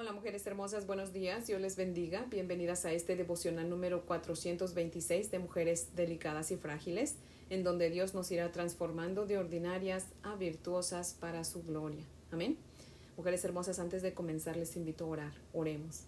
Hola 0.00 0.12
mujeres 0.12 0.46
hermosas, 0.46 0.86
buenos 0.86 1.12
días, 1.12 1.48
Dios 1.48 1.60
les 1.60 1.74
bendiga. 1.74 2.24
Bienvenidas 2.30 2.84
a 2.84 2.92
este 2.92 3.16
devocional 3.16 3.68
número 3.68 4.06
426 4.06 5.32
de 5.32 5.40
Mujeres 5.40 5.88
Delicadas 5.96 6.52
y 6.52 6.56
Frágiles, 6.56 7.16
en 7.50 7.64
donde 7.64 7.90
Dios 7.90 8.14
nos 8.14 8.30
irá 8.30 8.52
transformando 8.52 9.26
de 9.26 9.38
ordinarias 9.38 10.06
a 10.22 10.36
virtuosas 10.36 11.16
para 11.18 11.42
su 11.42 11.64
gloria. 11.64 12.04
Amén. 12.30 12.56
Mujeres 13.16 13.44
hermosas, 13.44 13.80
antes 13.80 14.00
de 14.02 14.14
comenzar 14.14 14.56
les 14.56 14.76
invito 14.76 15.04
a 15.04 15.08
orar. 15.08 15.32
Oremos. 15.52 16.04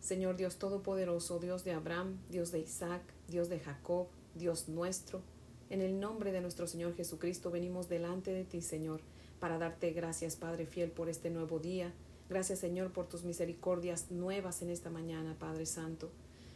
Señor 0.00 0.36
Dios 0.36 0.56
Todopoderoso, 0.56 1.38
Dios 1.38 1.64
de 1.64 1.72
Abraham, 1.72 2.18
Dios 2.28 2.52
de 2.52 2.58
Isaac, 2.58 3.00
Dios 3.28 3.48
de 3.48 3.60
Jacob, 3.60 4.08
Dios 4.34 4.68
nuestro, 4.68 5.22
en 5.70 5.80
el 5.80 5.98
nombre 5.98 6.32
de 6.32 6.42
nuestro 6.42 6.66
Señor 6.66 6.94
Jesucristo 6.94 7.50
venimos 7.50 7.88
delante 7.88 8.30
de 8.34 8.44
ti, 8.44 8.60
Señor, 8.60 9.00
para 9.40 9.56
darte 9.56 9.92
gracias, 9.92 10.36
Padre 10.36 10.66
fiel, 10.66 10.90
por 10.90 11.08
este 11.08 11.30
nuevo 11.30 11.58
día 11.58 11.94
Gracias 12.28 12.58
Señor 12.58 12.92
por 12.92 13.06
tus 13.06 13.24
misericordias 13.24 14.10
nuevas 14.10 14.62
en 14.62 14.70
esta 14.70 14.90
mañana, 14.90 15.36
Padre 15.38 15.66
Santo. 15.66 16.10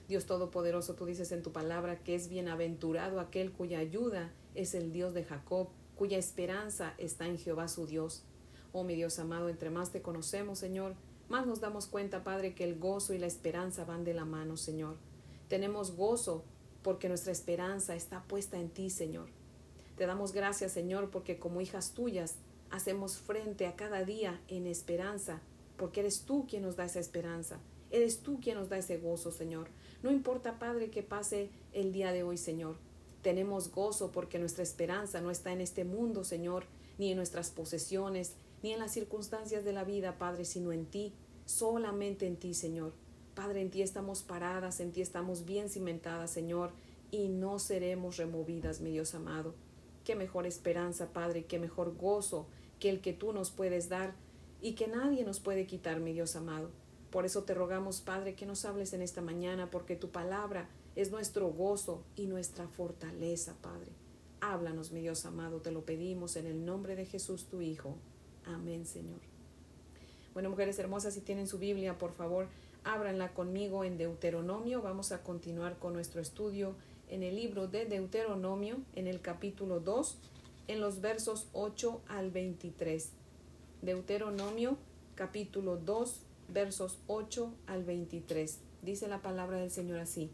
Dios 0.09 0.25
Todopoderoso, 0.25 0.95
tú 0.95 1.05
dices 1.05 1.33
en 1.33 1.43
tu 1.43 1.53
palabra 1.53 1.99
que 2.03 2.15
es 2.15 2.31
bienaventurado 2.31 3.21
aquel 3.21 3.53
cuya 3.53 3.79
ayuda 3.79 4.33
es 4.55 4.75
el 4.75 4.91
Dios 4.93 5.13
de 5.13 5.25
Jacob, 5.25 5.69
cuya 5.97 6.17
esperanza 6.17 6.95
está 6.97 7.27
en 7.27 7.37
Jehová 7.37 7.69
su 7.69 7.87
Dios. 7.87 8.25
Oh 8.73 8.85
mi 8.85 8.95
Dios 8.95 9.19
amado, 9.19 9.51
entre 9.51 9.69
más 9.69 9.93
te 9.93 10.01
conocemos, 10.01 10.59
Señor, 10.59 10.95
más 11.29 11.47
nos 11.47 11.61
damos 11.61 11.87
cuenta, 11.87 12.25
Padre, 12.25 12.55
que 12.55 12.65
el 12.65 12.79
gozo 12.79 13.13
y 13.13 13.19
la 13.19 13.27
esperanza 13.27 13.85
van 13.85 14.05
de 14.05 14.15
la 14.15 14.25
mano, 14.25 14.57
Señor. 14.57 14.97
Tenemos 15.49 15.95
gozo 15.95 16.43
porque 16.83 17.09
nuestra 17.09 17.33
esperanza 17.33 17.95
está 17.95 18.23
puesta 18.25 18.59
en 18.59 18.71
ti, 18.71 18.89
Señor. 18.89 19.29
Te 19.99 20.07
damos 20.07 20.33
gracias, 20.33 20.73
Señor, 20.73 21.11
porque 21.11 21.39
como 21.39 21.61
hijas 21.61 21.93
tuyas 21.93 22.37
hacemos 22.71 23.19
frente 23.19 23.67
a 23.67 23.77
cada 23.77 24.05
día 24.05 24.41
en 24.49 24.67
esperanza 24.67 25.43
porque 25.79 26.01
eres 26.01 26.23
tú 26.23 26.47
quien 26.47 26.63
nos 26.63 26.77
da 26.77 26.85
esa 26.85 27.01
esperanza. 27.01 27.59
Eres 27.91 28.21
tú 28.21 28.39
quien 28.41 28.59
nos 28.59 28.69
da 28.69 28.77
ese 28.77 28.99
gozo, 28.99 29.31
Señor. 29.31 29.69
No 30.03 30.11
importa, 30.11 30.59
Padre, 30.59 30.91
que 30.91 31.03
pase 31.03 31.49
el 31.73 31.93
día 31.93 32.13
de 32.13 32.23
hoy, 32.23 32.37
Señor. 32.37 32.77
Tenemos 33.23 33.73
gozo 33.73 34.13
porque 34.13 34.39
nuestra 34.39 34.63
esperanza 34.63 35.21
no 35.23 35.31
está 35.31 35.53
en 35.53 35.63
este 35.63 35.85
mundo, 35.85 36.25
Señor, 36.25 36.65
ni 36.99 37.11
en 37.11 37.17
nuestras 37.17 37.51
posesiones, 37.51 38.35
ni 38.63 38.73
en 38.73 38.79
las 38.79 38.93
circunstancias 38.93 39.65
de 39.65 39.73
la 39.73 39.85
vida, 39.85 40.19
Padre, 40.19 40.45
sino 40.45 40.73
en 40.73 40.85
ti, 40.85 41.15
solamente 41.47 42.27
en 42.27 42.37
ti, 42.37 42.53
Señor. 42.53 42.93
Padre, 43.35 43.63
en 43.63 43.71
ti 43.71 43.83
estamos 43.83 44.23
paradas, 44.23 44.81
en 44.81 44.93
ti 44.93 45.01
estamos 45.01 45.45
bien 45.45 45.71
cimentadas, 45.71 46.31
Señor, 46.31 46.73
y 47.11 47.29
no 47.29 47.59
seremos 47.59 48.17
removidas, 48.17 48.81
mi 48.81 48.91
Dios 48.91 49.15
amado. 49.15 49.55
Qué 50.05 50.15
mejor 50.15 50.47
esperanza, 50.47 51.13
Padre, 51.13 51.45
qué 51.45 51.59
mejor 51.59 51.97
gozo 51.97 52.47
que 52.81 52.91
el 52.91 53.01
que 53.01 53.13
tú 53.13 53.33
nos 53.33 53.51
puedes 53.51 53.89
dar 53.89 54.15
y 54.61 54.73
que 54.73 54.89
nadie 54.89 55.25
nos 55.25 55.41
puede 55.41 55.67
quitar, 55.67 56.01
mi 56.01 56.13
Dios 56.13 56.37
amado. 56.37 56.71
Por 57.11 57.25
eso 57.25 57.45
te 57.45 57.55
rogamos, 57.55 58.01
Padre, 58.01 58.35
que 58.35 58.47
nos 58.47 58.65
hables 58.65 58.93
en 58.93 59.03
esta 59.03 59.23
mañana, 59.23 59.71
porque 59.71 59.97
tu 59.97 60.11
palabra 60.11 60.69
es 60.95 61.11
nuestro 61.11 61.49
gozo 61.49 62.03
y 62.17 62.27
nuestra 62.27 62.69
fortaleza, 62.69 63.57
Padre. 63.63 63.93
Háblanos, 64.41 64.93
mi 64.93 65.01
Dios 65.01 65.25
amado, 65.25 65.61
te 65.61 65.73
lo 65.73 65.85
pedimos 65.85 66.37
en 66.37 66.47
el 66.47 66.65
nombre 66.65 66.97
de 66.97 67.07
Jesús, 67.07 67.47
tu 67.47 67.63
Hijo. 67.63 67.97
Amén, 68.45 68.85
Señor. 68.85 69.21
Bueno, 70.35 70.51
mujeres 70.51 70.79
hermosas, 70.79 71.15
si 71.15 71.21
tienen 71.21 71.47
su 71.47 71.59
Biblia, 71.59 71.99
por 71.99 72.13
favor, 72.13 72.47
ábranla 72.85 73.33
conmigo 73.33 73.85
en 73.85 73.99
Deuteronomio. 73.99 74.83
Vamos 74.83 75.11
a 75.13 75.23
continuar 75.23 75.79
con 75.79 75.93
nuestro 75.93 76.21
estudio 76.21 76.75
en 77.09 77.23
el 77.23 77.37
libro 77.37 77.69
de 77.69 77.87
Deuteronomio, 77.87 78.77
en 78.95 79.07
el 79.07 79.21
capítulo 79.21 79.81
2, 79.81 80.19
en 80.69 80.81
los 80.81 81.01
versos 81.01 81.49
8 81.53 82.03
al 82.09 82.31
23. 82.31 83.11
Deuteronomio 83.83 84.77
capítulo 85.15 85.77
2 85.77 86.21
versos 86.49 86.99
8 87.07 87.53
al 87.69 87.85
23. 87.85 88.59
Dice 88.83 89.07
la 89.07 89.23
palabra 89.23 89.59
del 89.59 89.71
Señor 89.71 90.01
así. 90.01 90.31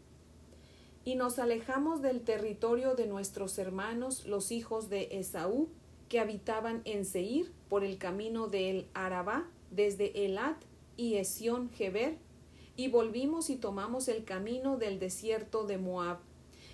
Y 1.03 1.13
nos 1.13 1.37
alejamos 1.37 2.01
del 2.01 2.21
territorio 2.21 2.95
de 2.95 3.05
nuestros 3.05 3.59
hermanos, 3.59 4.25
los 4.25 4.51
hijos 4.51 4.89
de 4.89 5.09
Esaú, 5.11 5.69
que 6.09 6.19
habitaban 6.19 6.81
en 6.85 7.05
Seir 7.05 7.51
por 7.69 7.83
el 7.83 7.99
camino 7.99 8.47
del 8.47 8.87
Arabá, 8.95 9.47
desde 9.69 10.25
Elat 10.25 10.57
y 10.97 11.15
Esión 11.15 11.69
Geber, 11.69 12.17
y 12.75 12.87
volvimos 12.87 13.51
y 13.51 13.57
tomamos 13.57 14.07
el 14.07 14.23
camino 14.23 14.77
del 14.77 14.99
desierto 14.99 15.65
de 15.65 15.77
Moab. 15.77 16.17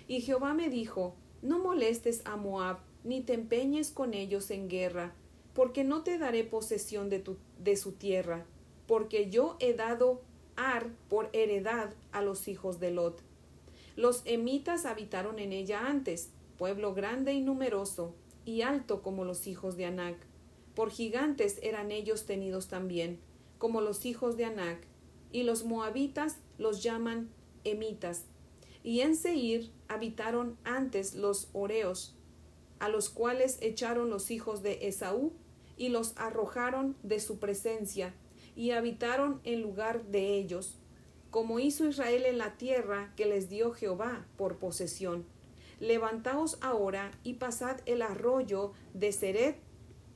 Y 0.08 0.22
Jehová 0.22 0.54
me 0.54 0.70
dijo, 0.70 1.14
No 1.42 1.58
molestes 1.58 2.22
a 2.24 2.36
Moab, 2.36 2.78
ni 3.04 3.20
te 3.20 3.34
empeñes 3.34 3.90
con 3.90 4.14
ellos 4.14 4.50
en 4.50 4.68
guerra, 4.68 5.14
porque 5.54 5.84
no 5.84 6.02
te 6.02 6.18
daré 6.18 6.44
posesión 6.44 7.08
de, 7.08 7.18
tu, 7.18 7.36
su 7.76 7.92
tierra, 7.92 8.46
porque 8.86 9.30
yo 9.30 9.56
he 9.60 9.74
dado 9.74 10.22
Ar 10.54 10.90
por 11.08 11.30
heredad 11.32 11.94
a 12.12 12.20
los 12.20 12.46
hijos 12.46 12.78
de 12.78 12.90
Lot. 12.90 13.22
Los 13.96 14.20
emitas 14.26 14.84
habitaron 14.84 15.38
en 15.38 15.52
ella 15.52 15.86
antes, 15.86 16.30
pueblo 16.58 16.92
grande 16.92 17.32
y 17.32 17.40
numeroso, 17.40 18.14
y 18.44 18.60
alto 18.60 19.00
como 19.00 19.24
los 19.24 19.46
hijos 19.46 19.78
de 19.78 19.86
Anac. 19.86 20.16
Por 20.74 20.90
gigantes 20.90 21.58
eran 21.62 21.90
ellos 21.90 22.26
tenidos 22.26 22.68
también, 22.68 23.18
como 23.56 23.80
los 23.80 24.04
hijos 24.04 24.36
de 24.36 24.44
Anac, 24.44 24.86
y 25.30 25.44
los 25.44 25.64
moabitas 25.64 26.36
los 26.58 26.82
llaman 26.82 27.30
emitas. 27.64 28.26
Y 28.82 29.00
en 29.00 29.16
Seir 29.16 29.70
habitaron 29.88 30.58
antes 30.64 31.14
los 31.14 31.48
oreos, 31.54 32.14
a 32.78 32.88
los 32.88 33.08
cuales 33.08 33.58
echaron 33.62 34.10
los 34.10 34.30
hijos 34.30 34.62
de 34.62 34.86
Esaú 34.88 35.32
y 35.76 35.88
los 35.88 36.14
arrojaron 36.16 36.96
de 37.02 37.20
su 37.20 37.38
presencia, 37.38 38.14
y 38.54 38.72
habitaron 38.72 39.40
en 39.44 39.62
lugar 39.62 40.04
de 40.06 40.36
ellos, 40.36 40.78
como 41.30 41.58
hizo 41.58 41.86
Israel 41.86 42.26
en 42.26 42.38
la 42.38 42.56
tierra 42.56 43.12
que 43.16 43.26
les 43.26 43.48
dio 43.48 43.72
Jehová 43.72 44.26
por 44.36 44.58
posesión. 44.58 45.24
Levantaos 45.80 46.58
ahora 46.60 47.10
y 47.24 47.34
pasad 47.34 47.80
el 47.86 48.02
arroyo 48.02 48.72
de 48.94 49.12
Seret, 49.12 49.56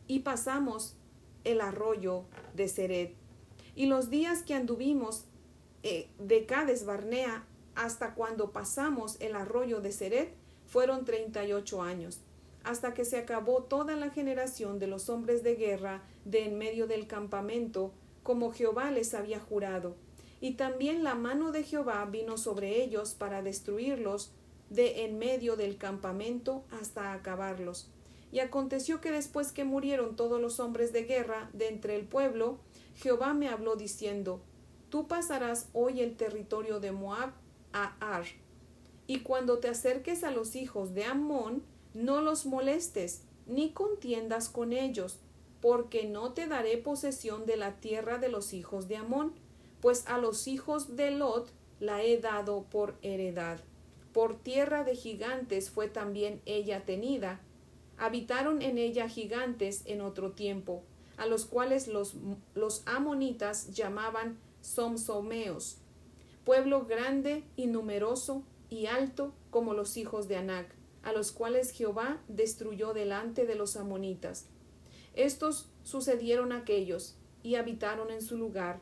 y 0.06 0.20
pasamos 0.20 0.96
el 1.44 1.60
arroyo 1.60 2.24
de 2.54 2.68
Seret. 2.68 3.14
Y 3.74 3.86
los 3.86 4.10
días 4.10 4.42
que 4.42 4.54
anduvimos 4.54 5.24
eh, 5.82 6.08
de 6.18 6.46
Cades 6.46 6.84
Barnea 6.84 7.46
hasta 7.74 8.14
cuando 8.14 8.52
pasamos 8.52 9.16
el 9.20 9.36
arroyo 9.36 9.80
de 9.80 9.92
Seret 9.92 10.34
fueron 10.66 11.04
treinta 11.04 11.44
y 11.44 11.52
ocho 11.52 11.82
años 11.82 12.20
hasta 12.66 12.94
que 12.94 13.04
se 13.04 13.16
acabó 13.16 13.62
toda 13.62 13.94
la 13.94 14.10
generación 14.10 14.80
de 14.80 14.88
los 14.88 15.08
hombres 15.08 15.44
de 15.44 15.54
guerra 15.54 16.02
de 16.24 16.44
en 16.44 16.58
medio 16.58 16.88
del 16.88 17.06
campamento, 17.06 17.92
como 18.24 18.52
Jehová 18.52 18.90
les 18.90 19.14
había 19.14 19.38
jurado. 19.38 19.94
Y 20.40 20.54
también 20.54 21.04
la 21.04 21.14
mano 21.14 21.52
de 21.52 21.62
Jehová 21.62 22.04
vino 22.04 22.36
sobre 22.36 22.82
ellos 22.82 23.14
para 23.14 23.40
destruirlos 23.40 24.32
de 24.68 25.04
en 25.04 25.16
medio 25.16 25.54
del 25.54 25.78
campamento 25.78 26.64
hasta 26.72 27.12
acabarlos. 27.12 27.88
Y 28.32 28.40
aconteció 28.40 29.00
que 29.00 29.12
después 29.12 29.52
que 29.52 29.64
murieron 29.64 30.16
todos 30.16 30.40
los 30.40 30.58
hombres 30.58 30.92
de 30.92 31.04
guerra 31.04 31.48
de 31.52 31.68
entre 31.68 31.94
el 31.94 32.04
pueblo, 32.04 32.58
Jehová 32.96 33.32
me 33.32 33.48
habló 33.48 33.76
diciendo, 33.76 34.40
Tú 34.90 35.06
pasarás 35.06 35.68
hoy 35.72 36.00
el 36.00 36.16
territorio 36.16 36.80
de 36.80 36.90
Moab 36.90 37.30
a 37.72 37.94
Ar, 38.00 38.24
y 39.06 39.20
cuando 39.20 39.58
te 39.58 39.68
acerques 39.68 40.24
a 40.24 40.32
los 40.32 40.56
hijos 40.56 40.94
de 40.94 41.04
Ammón, 41.04 41.62
no 41.96 42.20
los 42.20 42.44
molestes, 42.44 43.22
ni 43.46 43.70
contiendas 43.70 44.50
con 44.50 44.74
ellos, 44.74 45.18
porque 45.62 46.04
no 46.04 46.34
te 46.34 46.46
daré 46.46 46.76
posesión 46.76 47.46
de 47.46 47.56
la 47.56 47.76
tierra 47.76 48.18
de 48.18 48.28
los 48.28 48.52
hijos 48.52 48.86
de 48.86 48.98
Amón, 48.98 49.32
pues 49.80 50.06
a 50.06 50.18
los 50.18 50.46
hijos 50.46 50.96
de 50.96 51.10
Lot 51.10 51.48
la 51.80 52.02
he 52.02 52.18
dado 52.18 52.64
por 52.64 52.96
heredad. 53.00 53.60
Por 54.12 54.36
tierra 54.36 54.84
de 54.84 54.94
gigantes 54.94 55.70
fue 55.70 55.88
también 55.88 56.42
ella 56.44 56.84
tenida. 56.84 57.40
Habitaron 57.96 58.60
en 58.60 58.76
ella 58.76 59.08
gigantes 59.08 59.82
en 59.86 60.02
otro 60.02 60.32
tiempo, 60.32 60.82
a 61.16 61.24
los 61.26 61.46
cuales 61.46 61.88
los, 61.88 62.14
los 62.54 62.82
amonitas 62.86 63.70
llamaban 63.70 64.38
somsomeos, 64.60 65.78
pueblo 66.44 66.84
grande 66.84 67.42
y 67.56 67.68
numeroso 67.68 68.42
y 68.68 68.84
alto 68.84 69.32
como 69.50 69.72
los 69.72 69.96
hijos 69.96 70.28
de 70.28 70.36
Anac 70.36 70.75
a 71.06 71.12
los 71.12 71.30
cuales 71.30 71.70
Jehová 71.70 72.20
destruyó 72.26 72.92
delante 72.92 73.46
de 73.46 73.54
los 73.54 73.76
amonitas. 73.76 74.46
Estos 75.14 75.70
sucedieron 75.84 76.50
aquellos 76.50 77.16
y 77.44 77.54
habitaron 77.54 78.10
en 78.10 78.20
su 78.20 78.36
lugar, 78.36 78.80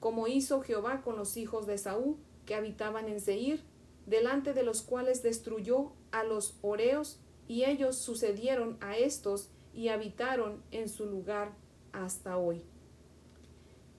como 0.00 0.26
hizo 0.26 0.62
Jehová 0.62 1.02
con 1.02 1.18
los 1.18 1.36
hijos 1.36 1.66
de 1.66 1.76
Saúl 1.76 2.16
que 2.46 2.54
habitaban 2.54 3.10
en 3.10 3.20
Seir, 3.20 3.62
delante 4.06 4.54
de 4.54 4.62
los 4.62 4.80
cuales 4.80 5.22
destruyó 5.22 5.92
a 6.12 6.24
los 6.24 6.56
oreos, 6.62 7.20
y 7.46 7.64
ellos 7.64 7.98
sucedieron 7.98 8.78
a 8.80 8.96
estos 8.96 9.50
y 9.74 9.88
habitaron 9.88 10.62
en 10.70 10.88
su 10.88 11.04
lugar 11.04 11.52
hasta 11.92 12.38
hoy. 12.38 12.64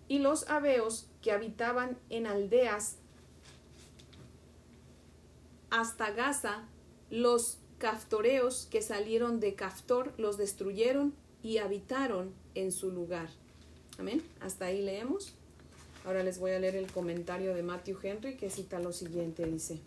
Y 0.08 0.18
los 0.18 0.50
abeos 0.50 1.06
que 1.22 1.32
habitaban 1.32 2.00
en 2.10 2.26
aldeas 2.26 2.98
hasta 5.70 6.10
Gaza 6.10 6.68
los 7.12 7.60
caftoreos 7.78 8.68
que 8.72 8.82
salieron 8.82 9.40
de 9.40 9.54
Caftor 9.54 10.14
los 10.18 10.38
destruyeron 10.38 11.14
y 11.44 11.58
habitaron 11.58 12.34
en 12.56 12.72
su 12.72 12.90
lugar. 12.90 13.30
Amén. 14.00 14.24
Hasta 14.40 14.66
ahí 14.66 14.82
leemos. 14.82 15.36
Ahora 16.06 16.24
les 16.24 16.40
voy 16.40 16.52
a 16.52 16.60
leer 16.60 16.76
el 16.76 16.92
comentario 16.92 17.54
de 17.54 17.64
Matthew 17.64 17.98
Henry 18.02 18.38
que 18.38 18.50
cita 18.50 18.80
lo 18.80 18.94
siguiente, 18.94 19.46
dice. 19.46 19.80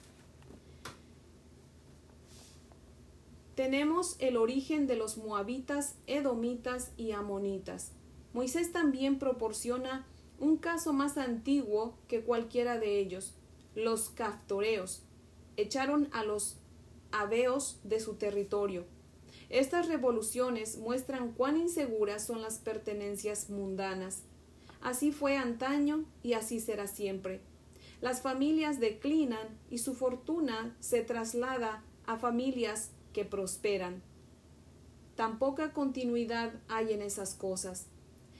Tenemos 3.54 4.16
el 4.18 4.36
origen 4.36 4.86
de 4.86 4.96
los 4.96 5.16
moabitas, 5.16 5.94
edomitas 6.06 6.90
y 6.96 7.12
amonitas. 7.12 7.92
Moisés 8.32 8.72
también 8.72 9.18
proporciona 9.18 10.06
un 10.40 10.56
caso 10.56 10.92
más 10.92 11.16
antiguo 11.16 11.96
que 12.06 12.20
cualquiera 12.20 12.78
de 12.78 12.98
ellos. 12.98 13.32
Los 13.74 14.10
caftoreos 14.10 15.02
echaron 15.56 16.08
a 16.12 16.24
los 16.24 16.56
aveos 17.20 17.78
de 17.84 18.00
su 18.00 18.14
territorio. 18.14 18.84
Estas 19.50 19.88
revoluciones 19.88 20.78
muestran 20.78 21.32
cuán 21.32 21.56
inseguras 21.56 22.24
son 22.26 22.42
las 22.42 22.58
pertenencias 22.58 23.50
mundanas. 23.50 24.22
Así 24.80 25.12
fue 25.12 25.36
antaño 25.36 26.04
y 26.22 26.32
así 26.34 26.60
será 26.60 26.86
siempre. 26.86 27.40
Las 28.00 28.20
familias 28.20 28.80
declinan 28.80 29.58
y 29.70 29.78
su 29.78 29.94
fortuna 29.94 30.76
se 30.80 31.02
traslada 31.02 31.82
a 32.06 32.18
familias 32.18 32.90
que 33.12 33.24
prosperan. 33.24 34.02
Tan 35.14 35.38
poca 35.38 35.72
continuidad 35.72 36.52
hay 36.68 36.92
en 36.92 37.02
esas 37.02 37.34
cosas. 37.34 37.86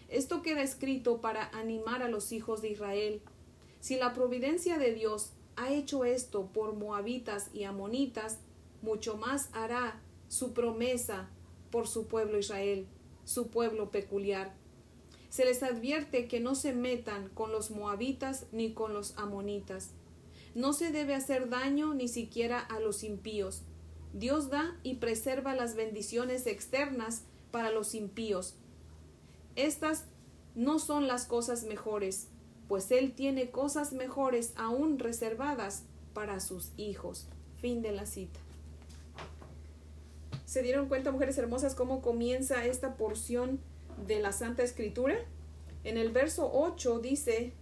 Esto 0.09 0.43
queda 0.43 0.63
escrito 0.63 1.21
para 1.21 1.49
animar 1.51 2.03
a 2.03 2.09
los 2.09 2.33
hijos 2.33 2.61
de 2.61 2.71
Israel. 2.71 3.23
Si 3.81 3.97
la 3.97 4.13
providencia 4.13 4.79
de 4.79 4.93
Dios 4.93 5.31
ha 5.57 5.73
hecho 5.73 6.05
esto 6.05 6.47
por 6.53 6.75
moabitas 6.75 7.51
y 7.55 7.65
amonitas, 7.65 8.39
mucho 8.85 9.17
más 9.17 9.49
hará 9.53 10.01
su 10.29 10.53
promesa 10.53 11.29
por 11.71 11.89
su 11.89 12.07
pueblo 12.07 12.39
Israel, 12.39 12.87
su 13.25 13.49
pueblo 13.49 13.91
peculiar. 13.91 14.55
Se 15.31 15.45
les 15.45 15.65
advierte 15.65 16.29
que 16.29 16.39
no 16.39 16.55
se 16.55 16.73
metan 16.73 17.29
con 17.31 17.51
los 17.51 17.73
moabitas 17.73 18.47
ni 18.53 18.73
con 18.73 18.95
los 18.95 19.19
amonitas. 19.19 19.91
No 20.55 20.73
se 20.73 20.93
debe 20.93 21.15
hacer 21.17 21.49
daño 21.49 21.95
ni 21.95 22.07
siquiera 22.07 22.61
a 22.61 22.79
los 22.79 23.03
impíos. 23.03 23.63
Dios 24.13 24.51
da 24.51 24.79
y 24.85 24.97
preserva 24.97 25.57
las 25.57 25.75
bendiciones 25.75 26.47
externas 26.47 27.25
para 27.51 27.73
los 27.73 27.97
impíos. 27.97 28.55
Estas 29.57 30.05
no 30.55 30.79
son 30.79 31.09
las 31.09 31.25
cosas 31.25 31.65
mejores, 31.65 32.29
pues 32.69 32.93
Él 32.93 33.15
tiene 33.15 33.51
cosas 33.51 33.93
mejores 33.93 34.53
aún 34.55 35.01
reservadas 35.01 35.83
para 36.13 36.39
sus 36.39 36.71
hijos. 36.77 37.27
Fin 37.61 37.83
de 37.83 37.91
la 37.91 38.07
cita. 38.07 38.44
¿Se 40.55 40.63
dieron 40.63 40.87
cuenta, 40.87 41.11
mujeres 41.11 41.37
hermosas, 41.37 41.75
cómo 41.75 42.01
comienza 42.01 42.65
esta 42.65 42.97
porción 42.97 43.59
de 44.07 44.21
la 44.21 44.31
Santa 44.31 44.63
Escritura? 44.63 45.17
En 45.83 45.99
el 45.99 46.13
verso 46.13 46.49
8 46.55 47.01
dice, 47.01 47.53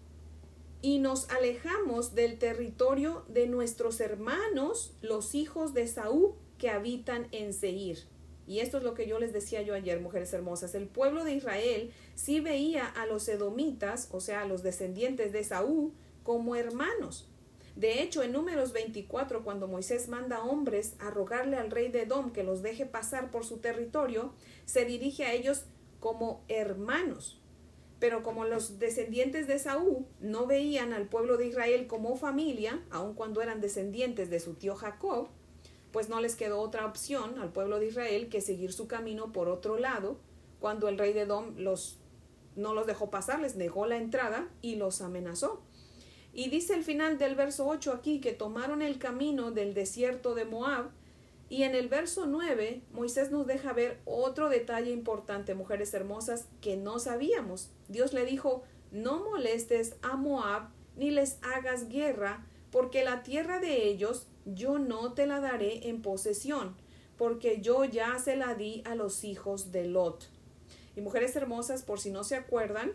y 0.83 0.99
nos 0.99 1.31
alejamos 1.31 2.15
del 2.15 2.39
territorio 2.39 3.25
de 3.29 3.47
nuestros 3.47 3.99
hermanos, 4.03 4.93
los 5.01 5.35
hijos 5.35 5.73
de 5.73 5.87
Saúl, 5.87 6.35
que 6.59 6.69
habitan 6.69 7.29
en 7.33 7.55
Seir. 7.55 8.01
Y 8.47 8.59
esto 8.59 8.77
es 8.77 8.85
lo 8.85 8.93
que 8.93 9.09
yo 9.09 9.19
les 9.19 9.33
decía 9.33 9.63
yo 9.63 9.73
ayer, 9.73 9.99
mujeres 9.99 10.31
hermosas. 10.35 10.75
El 10.75 10.87
pueblo 10.87 11.25
de 11.25 11.33
Israel 11.33 11.95
sí 12.15 12.41
veía 12.41 12.85
a 12.85 13.07
los 13.07 13.27
edomitas, 13.27 14.11
o 14.13 14.21
sea, 14.21 14.43
a 14.43 14.47
los 14.47 14.63
descendientes 14.63 15.33
de 15.33 15.45
Saúl, 15.45 15.95
como 16.25 16.57
hermanos. 16.57 17.32
De 17.77 18.03
hecho, 18.03 18.23
en 18.23 18.33
números 18.33 18.73
24, 18.73 19.45
cuando 19.45 19.67
Moisés 19.67 20.09
manda 20.09 20.45
hombres 20.45 20.95
a 20.99 21.11
rogarle 21.11 21.57
al 21.57 21.71
rey 21.71 21.91
de 21.91 22.03
Edom 22.03 22.33
que 22.33 22.43
los 22.43 22.63
deje 22.63 22.85
pasar 22.85 23.31
por 23.31 23.45
su 23.45 23.59
territorio, 23.59 24.35
se 24.67 24.85
dirige 24.85 25.25
a 25.25 25.33
ellos 25.33 25.65
como 26.01 26.45
hermanos. 26.49 27.41
Pero 27.99 28.23
como 28.23 28.45
los 28.45 28.79
descendientes 28.79 29.47
de 29.47 29.59
Saúl 29.59 30.07
no 30.21 30.47
veían 30.47 30.93
al 30.93 31.09
pueblo 31.09 31.37
de 31.37 31.47
Israel 31.47 31.87
como 31.87 32.17
familia, 32.17 32.83
aun 32.91 33.15
cuando 33.15 33.41
eran 33.41 33.61
descendientes 33.61 34.29
de 34.29 34.41
su 34.41 34.55
tío 34.55 34.75
Jacob, 34.75 35.29
pues 35.93 36.09
no 36.09 36.21
les 36.21 36.35
quedó 36.35 36.61
otra 36.61 36.85
opción 36.87 37.39
al 37.39 37.53
pueblo 37.53 37.79
de 37.79 37.87
Israel 37.87 38.29
que 38.29 38.41
seguir 38.41 38.73
su 38.73 38.89
camino 38.89 39.33
por 39.33 39.49
otro 39.49 39.79
lado, 39.79 40.19
cuando 40.59 40.89
el 40.89 40.99
rey 40.99 41.13
de 41.13 41.23
Edom 41.23 41.55
los, 41.57 41.99
no 42.57 42.75
los 42.75 42.87
dejó 42.87 43.11
pasar, 43.11 43.41
les 43.41 43.57
negó 43.57 43.87
la 43.87 43.99
entrada 43.99 44.49
y 44.63 44.77
los 44.77 45.01
amenazó. 45.01 45.63
Y 46.35 46.49
dice 46.49 46.75
el 46.75 46.83
final 46.83 47.19
del 47.19 47.35
verso 47.35 47.67
8 47.67 47.93
aquí 47.93 48.21
que 48.21 48.33
tomaron 48.33 48.81
el 48.83 48.99
camino 48.99 49.51
del 49.51 49.75
desierto 49.75 50.35
de 50.35 50.45
Moab. 50.45 50.91
Y 51.49 51.65
en 51.65 51.75
el 51.75 51.89
verso 51.89 52.27
9 52.27 52.81
Moisés 52.93 53.31
nos 53.31 53.47
deja 53.47 53.75
ver 53.75 54.01
otro 54.07 54.49
detalle 54.49 54.91
importante, 54.91 55.55
mujeres 55.55 55.93
hermosas, 55.93 56.47
que 56.63 56.77
no 56.77 56.99
sabíamos. 56.99 57.71
Dios 57.89 58.15
le 58.15 58.25
dijo, 58.25 58.63
no 58.91 59.23
molestes 59.23 59.97
a 60.03 60.17
Moab 60.17 60.69
ni 60.97 61.11
les 61.11 61.39
hagas 61.43 61.89
guerra, 61.89 62.47
porque 62.71 63.05
la 63.05 63.23
tierra 63.23 63.59
de 63.61 63.87
ellos 63.89 64.27
yo 64.47 64.79
no 64.79 65.13
te 65.13 65.27
la 65.27 65.41
daré 65.41 65.89
en 65.89 66.03
posesión, 66.03 66.75
porque 67.19 67.61
yo 67.61 67.85
ya 67.85 68.19
se 68.19 68.37
la 68.37 68.55
di 68.55 68.83
a 68.87 68.95
los 68.95 69.25
hijos 69.25 69.73
de 69.73 69.85
Lot. 69.85 70.29
Y 70.97 71.01
mujeres 71.01 71.37
hermosas, 71.37 71.83
por 71.83 72.01
si 72.01 72.11
no 72.11 72.25
se 72.25 72.37
acuerdan, 72.37 72.93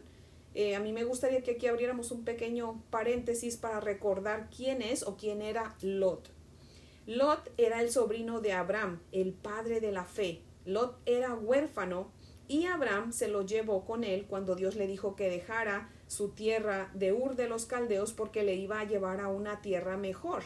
eh, 0.59 0.75
a 0.75 0.79
mí 0.79 0.91
me 0.91 1.03
gustaría 1.03 1.43
que 1.43 1.51
aquí 1.51 1.67
abriéramos 1.67 2.09
un 2.09 2.25
pequeño 2.25 2.81
paréntesis 2.89 3.57
para 3.57 3.79
recordar 3.79 4.49
quién 4.49 4.81
es 4.81 5.03
o 5.03 5.15
quién 5.15 5.43
era 5.43 5.75
Lot. 5.81 6.31
Lot 7.05 7.51
era 7.57 7.79
el 7.79 7.91
sobrino 7.91 8.41
de 8.41 8.53
Abraham, 8.53 8.99
el 9.11 9.33
padre 9.33 9.81
de 9.81 9.91
la 9.91 10.05
fe. 10.05 10.41
Lot 10.65 10.97
era 11.05 11.35
huérfano 11.35 12.11
y 12.47 12.65
Abraham 12.65 13.13
se 13.13 13.27
lo 13.27 13.45
llevó 13.45 13.85
con 13.85 14.03
él 14.03 14.25
cuando 14.27 14.55
Dios 14.55 14.75
le 14.75 14.87
dijo 14.87 15.15
que 15.15 15.29
dejara 15.29 15.91
su 16.07 16.29
tierra 16.29 16.89
de 16.95 17.13
Ur 17.13 17.35
de 17.35 17.47
los 17.47 17.67
Caldeos 17.67 18.13
porque 18.13 18.41
le 18.41 18.55
iba 18.55 18.79
a 18.79 18.85
llevar 18.85 19.21
a 19.21 19.27
una 19.27 19.61
tierra 19.61 19.95
mejor, 19.95 20.41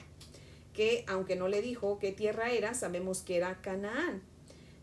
que 0.74 1.06
aunque 1.08 1.38
no 1.38 1.48
le 1.48 1.62
dijo 1.62 2.00
qué 2.00 2.12
tierra 2.12 2.52
era, 2.52 2.74
sabemos 2.74 3.22
que 3.22 3.38
era 3.38 3.62
Canaán. 3.62 4.22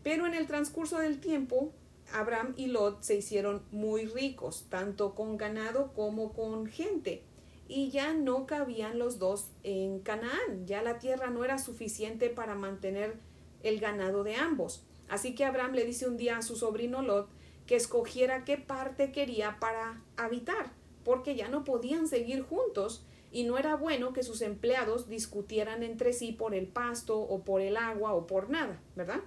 Pero 0.01 0.25
en 0.25 0.33
el 0.33 0.47
transcurso 0.47 0.97
del 0.97 1.19
tiempo, 1.19 1.71
Abraham 2.13 2.53
y 2.57 2.67
Lot 2.67 3.03
se 3.03 3.15
hicieron 3.15 3.63
muy 3.71 4.05
ricos, 4.05 4.65
tanto 4.69 5.15
con 5.15 5.37
ganado 5.37 5.93
como 5.93 6.33
con 6.33 6.67
gente, 6.67 7.23
y 7.67 7.91
ya 7.91 8.13
no 8.13 8.45
cabían 8.45 8.97
los 8.97 9.19
dos 9.19 9.51
en 9.63 9.99
Canaán, 9.99 10.65
ya 10.65 10.81
la 10.81 10.97
tierra 10.99 11.29
no 11.29 11.45
era 11.45 11.59
suficiente 11.59 12.29
para 12.29 12.55
mantener 12.55 13.17
el 13.63 13.79
ganado 13.79 14.23
de 14.23 14.35
ambos. 14.35 14.83
Así 15.07 15.35
que 15.35 15.45
Abraham 15.45 15.73
le 15.73 15.85
dice 15.85 16.07
un 16.07 16.17
día 16.17 16.37
a 16.37 16.41
su 16.41 16.55
sobrino 16.55 17.01
Lot 17.01 17.29
que 17.65 17.75
escogiera 17.75 18.45
qué 18.45 18.57
parte 18.57 19.11
quería 19.11 19.57
para 19.59 20.03
habitar, 20.17 20.71
porque 21.03 21.35
ya 21.35 21.47
no 21.47 21.63
podían 21.63 22.07
seguir 22.07 22.41
juntos 22.41 23.05
y 23.31 23.43
no 23.43 23.59
era 23.59 23.75
bueno 23.75 24.13
que 24.13 24.23
sus 24.23 24.41
empleados 24.41 25.07
discutieran 25.07 25.83
entre 25.83 26.13
sí 26.13 26.31
por 26.31 26.55
el 26.55 26.67
pasto 26.67 27.19
o 27.19 27.43
por 27.43 27.61
el 27.61 27.77
agua 27.77 28.13
o 28.13 28.25
por 28.25 28.49
nada, 28.49 28.81
¿verdad? 28.95 29.19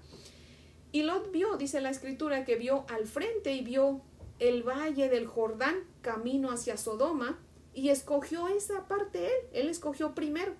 Y 0.92 1.02
Lot 1.02 1.32
vio, 1.32 1.56
dice 1.56 1.80
la 1.80 1.90
escritura, 1.90 2.44
que 2.44 2.56
vio 2.56 2.84
al 2.88 3.06
frente 3.06 3.52
y 3.52 3.62
vio 3.62 4.02
el 4.38 4.62
valle 4.62 5.08
del 5.08 5.26
Jordán 5.26 5.76
camino 6.02 6.50
hacia 6.50 6.76
Sodoma 6.76 7.38
y 7.74 7.88
escogió 7.88 8.48
esa 8.48 8.86
parte 8.88 9.26
él, 9.26 9.32
él 9.52 9.68
escogió 9.68 10.14
primero, 10.14 10.52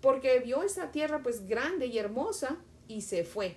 porque 0.00 0.38
vio 0.40 0.62
esa 0.62 0.90
tierra 0.90 1.22
pues 1.22 1.46
grande 1.46 1.86
y 1.86 1.98
hermosa 1.98 2.58
y 2.88 3.02
se 3.02 3.24
fue. 3.24 3.56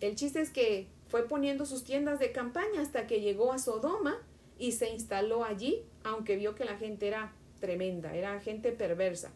El 0.00 0.14
chiste 0.14 0.40
es 0.40 0.50
que 0.50 0.88
fue 1.08 1.26
poniendo 1.26 1.66
sus 1.66 1.84
tiendas 1.84 2.18
de 2.18 2.32
campaña 2.32 2.80
hasta 2.80 3.06
que 3.06 3.20
llegó 3.20 3.52
a 3.52 3.58
Sodoma 3.58 4.16
y 4.58 4.72
se 4.72 4.90
instaló 4.90 5.44
allí, 5.44 5.82
aunque 6.04 6.36
vio 6.36 6.54
que 6.54 6.64
la 6.64 6.76
gente 6.76 7.08
era 7.08 7.34
tremenda, 7.60 8.14
era 8.14 8.40
gente 8.40 8.72
perversa. 8.72 9.32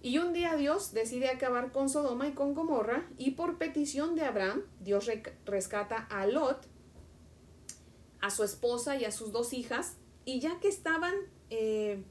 Y 0.00 0.18
un 0.18 0.32
día 0.32 0.56
Dios 0.56 0.92
decide 0.92 1.28
acabar 1.28 1.72
con 1.72 1.88
Sodoma 1.88 2.28
y 2.28 2.32
con 2.32 2.54
Gomorra 2.54 3.08
y 3.18 3.32
por 3.32 3.58
petición 3.58 4.14
de 4.14 4.22
Abraham, 4.22 4.62
Dios 4.80 5.10
rescata 5.44 6.06
a 6.10 6.26
Lot, 6.26 6.66
a 8.20 8.30
su 8.30 8.44
esposa 8.44 8.96
y 8.96 9.04
a 9.04 9.12
sus 9.12 9.32
dos 9.32 9.52
hijas, 9.52 9.96
y 10.24 10.40
ya 10.40 10.60
que 10.60 10.68
estaban 10.68 11.14
eh, 11.50 12.02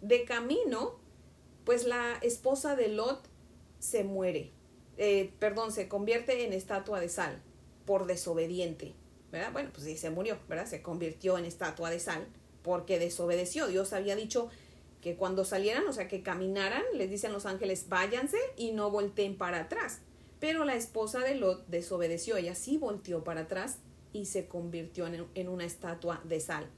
de 0.00 0.24
camino, 0.24 0.98
pues 1.64 1.84
la 1.84 2.14
esposa 2.22 2.74
de 2.74 2.88
Lot 2.88 3.28
se 3.78 4.02
muere, 4.02 4.50
eh, 4.96 5.32
perdón, 5.38 5.72
se 5.72 5.88
convierte 5.88 6.44
en 6.44 6.52
estatua 6.52 7.00
de 7.00 7.08
sal 7.08 7.42
por 7.84 8.06
desobediente, 8.06 8.94
¿verdad? 9.30 9.52
Bueno, 9.52 9.70
pues 9.72 9.84
sí, 9.84 9.96
se 9.96 10.10
murió, 10.10 10.38
¿verdad? 10.48 10.66
Se 10.66 10.82
convirtió 10.82 11.38
en 11.38 11.44
estatua 11.44 11.90
de 11.90 12.00
sal 12.00 12.26
porque 12.62 12.98
desobedeció. 12.98 13.68
Dios 13.68 13.92
había 13.92 14.16
dicho, 14.16 14.48
que 15.06 15.14
cuando 15.14 15.44
salieran, 15.44 15.86
o 15.86 15.92
sea, 15.92 16.08
que 16.08 16.24
caminaran, 16.24 16.82
les 16.94 17.08
dicen 17.08 17.32
los 17.32 17.46
ángeles, 17.46 17.88
váyanse 17.88 18.38
y 18.56 18.72
no 18.72 18.90
volteen 18.90 19.38
para 19.38 19.60
atrás. 19.60 20.00
Pero 20.40 20.64
la 20.64 20.74
esposa 20.74 21.20
de 21.20 21.36
Lot 21.36 21.64
desobedeció, 21.68 22.36
ella 22.36 22.56
sí 22.56 22.76
volteó 22.76 23.22
para 23.22 23.42
atrás 23.42 23.78
y 24.12 24.24
se 24.26 24.48
convirtió 24.48 25.06
en, 25.06 25.48
una 25.48 25.64
estatua 25.64 26.20
de 26.24 26.40
sal. 26.40 26.68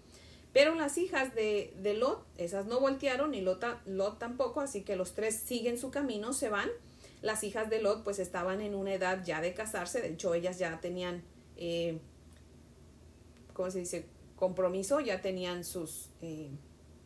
Pero 0.52 0.74
las 0.74 0.98
hijas 0.98 1.34
de, 1.34 1.72
de 1.80 1.94
Lot, 1.94 2.26
esas 2.36 2.66
no 2.66 2.80
voltearon 2.80 3.32
y 3.32 3.40
Lot, 3.40 3.64
Lot, 3.86 4.18
tampoco, 4.18 4.60
así 4.60 4.82
que 4.82 4.94
los 4.94 5.14
tres 5.14 5.34
siguen 5.34 5.78
su 5.78 5.90
camino, 5.90 6.34
se 6.34 6.50
van. 6.50 6.68
Las 7.22 7.44
hijas 7.44 7.70
de 7.70 7.80
Lot 7.80 8.04
pues 8.04 8.18
estaban 8.18 8.60
en 8.60 8.74
una 8.74 8.92
edad 8.92 9.24
ya 9.24 9.40
de 9.40 9.54
casarse, 9.54 10.02
de 10.02 10.08
hecho 10.08 10.34
ellas 10.34 10.58
ya 10.58 10.82
tenían, 10.82 11.24
eh, 11.56 11.98
¿cómo 13.54 13.70
se 13.70 13.78
dice? 13.78 14.04
Compromiso, 14.36 15.00
ya 15.00 15.22
tenían 15.22 15.64
sus... 15.64 16.10
Eh, 16.20 16.50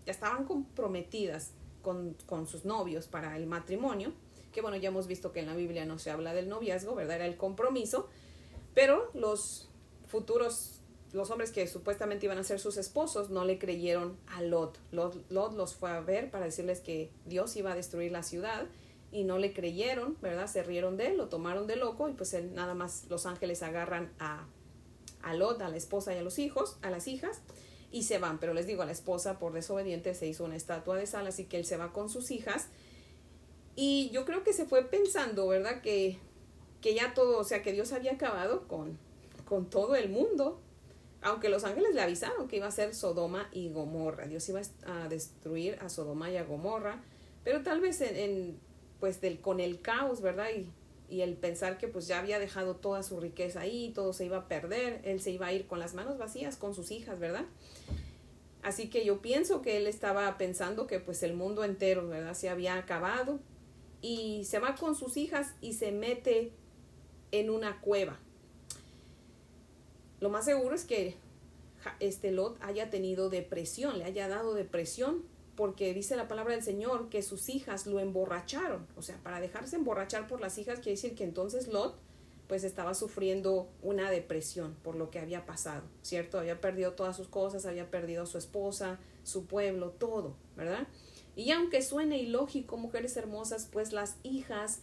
ya 0.06 0.12
estaban 0.12 0.44
comprometidas 0.44 1.52
con, 1.82 2.16
con 2.26 2.46
sus 2.46 2.64
novios 2.64 3.08
para 3.08 3.36
el 3.36 3.46
matrimonio, 3.46 4.12
que 4.52 4.60
bueno, 4.60 4.76
ya 4.76 4.88
hemos 4.88 5.06
visto 5.06 5.32
que 5.32 5.40
en 5.40 5.46
la 5.46 5.54
Biblia 5.54 5.84
no 5.84 5.98
se 5.98 6.10
habla 6.10 6.34
del 6.34 6.48
noviazgo, 6.48 6.94
¿verdad? 6.94 7.16
Era 7.16 7.26
el 7.26 7.36
compromiso, 7.36 8.08
pero 8.74 9.10
los 9.14 9.68
futuros, 10.06 10.80
los 11.12 11.30
hombres 11.30 11.50
que 11.50 11.66
supuestamente 11.66 12.26
iban 12.26 12.38
a 12.38 12.44
ser 12.44 12.60
sus 12.60 12.76
esposos, 12.76 13.30
no 13.30 13.44
le 13.44 13.58
creyeron 13.58 14.16
a 14.28 14.42
Lot. 14.42 14.78
Lot. 14.92 15.30
Lot 15.30 15.54
los 15.54 15.74
fue 15.74 15.90
a 15.90 16.00
ver 16.00 16.30
para 16.30 16.44
decirles 16.44 16.80
que 16.80 17.10
Dios 17.26 17.56
iba 17.56 17.72
a 17.72 17.74
destruir 17.74 18.12
la 18.12 18.22
ciudad 18.22 18.66
y 19.10 19.24
no 19.24 19.38
le 19.38 19.52
creyeron, 19.52 20.16
¿verdad? 20.22 20.46
Se 20.46 20.62
rieron 20.62 20.96
de 20.96 21.08
él, 21.08 21.16
lo 21.16 21.28
tomaron 21.28 21.66
de 21.66 21.76
loco 21.76 22.08
y 22.08 22.12
pues 22.12 22.32
él, 22.34 22.54
nada 22.54 22.74
más 22.74 23.06
los 23.08 23.26
ángeles 23.26 23.62
agarran 23.62 24.12
a, 24.18 24.46
a 25.22 25.34
Lot, 25.34 25.60
a 25.62 25.68
la 25.68 25.76
esposa 25.76 26.14
y 26.14 26.18
a 26.18 26.22
los 26.22 26.38
hijos, 26.38 26.76
a 26.82 26.90
las 26.90 27.08
hijas 27.08 27.42
y 27.92 28.02
se 28.04 28.18
van. 28.18 28.38
Pero 28.38 28.54
les 28.54 28.66
digo, 28.66 28.82
a 28.82 28.86
la 28.86 28.92
esposa 28.92 29.38
por 29.38 29.52
desobediente 29.52 30.14
se 30.14 30.26
hizo 30.26 30.44
una 30.44 30.56
estatua 30.56 30.96
de 30.96 31.06
sal, 31.06 31.26
así 31.26 31.44
que 31.44 31.58
él 31.58 31.64
se 31.64 31.76
va 31.76 31.92
con 31.92 32.08
sus 32.08 32.30
hijas. 32.30 32.68
Y 33.76 34.10
yo 34.10 34.24
creo 34.24 34.42
que 34.42 34.52
se 34.52 34.64
fue 34.64 34.82
pensando, 34.84 35.46
¿verdad? 35.46 35.82
Que, 35.82 36.18
que 36.80 36.94
ya 36.94 37.14
todo, 37.14 37.38
o 37.38 37.44
sea, 37.44 37.62
que 37.62 37.72
Dios 37.72 37.92
había 37.92 38.12
acabado 38.12 38.66
con, 38.66 38.98
con 39.44 39.70
todo 39.70 39.94
el 39.94 40.08
mundo. 40.08 40.60
Aunque 41.20 41.48
los 41.48 41.62
ángeles 41.62 41.94
le 41.94 42.00
avisaron 42.00 42.48
que 42.48 42.56
iba 42.56 42.66
a 42.66 42.72
ser 42.72 42.94
Sodoma 42.94 43.48
y 43.52 43.70
Gomorra. 43.70 44.26
Dios 44.26 44.48
iba 44.48 44.60
a 44.86 45.08
destruir 45.08 45.78
a 45.80 45.88
Sodoma 45.88 46.30
y 46.30 46.36
a 46.36 46.42
Gomorra. 46.42 47.00
Pero 47.44 47.62
tal 47.62 47.80
vez 47.80 48.00
en, 48.00 48.58
pues 48.98 49.20
del, 49.20 49.40
con 49.40 49.60
el 49.60 49.80
caos, 49.80 50.20
¿verdad? 50.20 50.48
Y, 50.56 50.68
y 51.12 51.20
el 51.20 51.34
pensar 51.36 51.76
que 51.76 51.88
pues 51.88 52.06
ya 52.06 52.18
había 52.18 52.38
dejado 52.38 52.76
toda 52.76 53.02
su 53.02 53.20
riqueza 53.20 53.60
ahí, 53.60 53.92
todo 53.94 54.14
se 54.14 54.24
iba 54.24 54.38
a 54.38 54.48
perder, 54.48 55.02
él 55.04 55.20
se 55.20 55.30
iba 55.30 55.46
a 55.46 55.52
ir 55.52 55.66
con 55.66 55.78
las 55.78 55.92
manos 55.92 56.16
vacías 56.16 56.56
con 56.56 56.74
sus 56.74 56.90
hijas, 56.90 57.20
¿verdad? 57.20 57.44
Así 58.62 58.88
que 58.88 59.04
yo 59.04 59.20
pienso 59.20 59.60
que 59.60 59.76
él 59.76 59.86
estaba 59.86 60.38
pensando 60.38 60.86
que 60.86 61.00
pues 61.00 61.22
el 61.22 61.34
mundo 61.34 61.64
entero, 61.64 62.08
¿verdad? 62.08 62.32
Se 62.32 62.48
había 62.48 62.78
acabado 62.78 63.40
y 64.00 64.46
se 64.46 64.58
va 64.58 64.74
con 64.74 64.94
sus 64.94 65.18
hijas 65.18 65.52
y 65.60 65.74
se 65.74 65.92
mete 65.92 66.50
en 67.30 67.50
una 67.50 67.82
cueva. 67.82 68.18
Lo 70.18 70.30
más 70.30 70.46
seguro 70.46 70.74
es 70.74 70.86
que 70.86 71.16
este 72.00 72.30
Lot 72.30 72.56
haya 72.62 72.88
tenido 72.88 73.28
depresión, 73.28 73.98
le 73.98 74.04
haya 74.04 74.28
dado 74.28 74.54
depresión, 74.54 75.22
porque 75.62 75.94
dice 75.94 76.16
la 76.16 76.26
palabra 76.26 76.54
del 76.54 76.64
Señor 76.64 77.08
que 77.08 77.22
sus 77.22 77.48
hijas 77.48 77.86
lo 77.86 78.00
emborracharon. 78.00 78.84
O 78.96 79.02
sea, 79.02 79.16
para 79.22 79.38
dejarse 79.38 79.76
emborrachar 79.76 80.26
por 80.26 80.40
las 80.40 80.58
hijas 80.58 80.80
quiere 80.80 80.96
decir 80.96 81.14
que 81.14 81.22
entonces 81.22 81.68
Lot 81.68 81.94
pues 82.48 82.64
estaba 82.64 82.94
sufriendo 82.94 83.68
una 83.80 84.10
depresión 84.10 84.74
por 84.82 84.96
lo 84.96 85.12
que 85.12 85.20
había 85.20 85.46
pasado, 85.46 85.84
¿cierto? 86.02 86.40
Había 86.40 86.60
perdido 86.60 86.94
todas 86.94 87.16
sus 87.16 87.28
cosas, 87.28 87.64
había 87.64 87.92
perdido 87.92 88.24
a 88.24 88.26
su 88.26 88.38
esposa, 88.38 88.98
su 89.22 89.46
pueblo, 89.46 89.90
todo, 89.90 90.34
¿verdad? 90.56 90.88
Y 91.36 91.52
aunque 91.52 91.80
suene 91.80 92.18
ilógico, 92.18 92.76
mujeres 92.76 93.16
hermosas, 93.16 93.68
pues 93.70 93.92
las 93.92 94.16
hijas, 94.24 94.80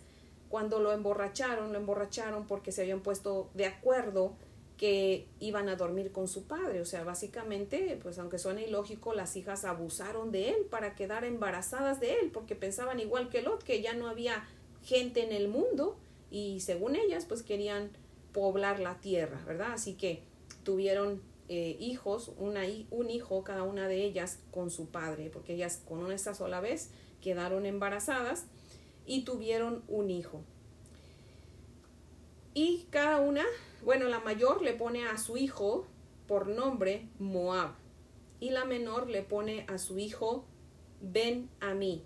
cuando 0.48 0.80
lo 0.80 0.94
emborracharon, 0.94 1.74
lo 1.74 1.78
emborracharon 1.78 2.48
porque 2.48 2.72
se 2.72 2.84
habían 2.84 3.02
puesto 3.02 3.50
de 3.54 3.66
acuerdo 3.66 4.32
que 4.80 5.28
iban 5.42 5.68
a 5.68 5.76
dormir 5.76 6.14
con 6.14 6.30
su 6.30 6.46
padre. 6.46 6.80
O 6.80 6.86
sea, 6.86 7.04
básicamente, 7.04 8.00
pues 8.02 8.18
aunque 8.18 8.40
suene 8.40 8.66
ilógico, 8.66 9.14
las 9.14 9.36
hijas 9.36 9.66
abusaron 9.66 10.32
de 10.32 10.52
él 10.52 10.68
para 10.70 10.96
quedar 10.96 11.26
embarazadas 11.26 12.00
de 12.00 12.14
él, 12.14 12.32
porque 12.32 12.56
pensaban 12.56 13.02
igual 13.02 13.28
que 13.28 13.42
Lot, 13.42 13.62
que 13.62 13.82
ya 13.82 13.94
no 13.94 14.08
había 14.08 14.48
gente 14.82 15.22
en 15.22 15.34
el 15.34 15.50
mundo 15.50 15.98
y 16.32 16.62
según 16.62 16.96
ellas 16.96 17.26
pues 17.26 17.44
querían 17.44 17.92
poblar 18.32 18.80
la 18.80 19.02
tierra, 19.02 19.44
¿verdad? 19.46 19.74
Así 19.74 19.96
que 19.96 20.24
tuvieron 20.64 21.22
eh, 21.50 21.76
hijos, 21.82 22.32
una, 22.38 22.62
un 22.90 23.10
hijo 23.10 23.44
cada 23.44 23.64
una 23.64 23.90
de 23.90 24.06
ellas 24.06 24.40
con 24.50 24.72
su 24.72 24.86
padre, 24.86 25.30
porque 25.30 25.56
ellas 25.56 25.82
con 25.86 26.00
una 26.00 26.18
sola 26.18 26.62
vez 26.62 26.90
quedaron 27.22 27.66
embarazadas 27.66 28.46
y 29.06 29.26
tuvieron 29.26 29.84
un 29.90 30.10
hijo. 30.10 30.42
Y 32.62 32.88
cada 32.90 33.22
una, 33.22 33.46
bueno, 33.86 34.10
la 34.10 34.20
mayor 34.20 34.62
le 34.62 34.74
pone 34.74 35.08
a 35.08 35.18
su 35.18 35.38
hijo 35.38 35.88
por 36.28 36.48
nombre 36.48 37.08
Moab 37.18 37.72
y 38.42 38.50
la 38.50 38.66
menor 38.66 39.10
le 39.10 39.22
pone 39.22 39.66
a 39.70 39.78
su 39.78 39.98
hijo 39.98 40.44
Ben 41.00 41.50
Amí, 41.62 42.04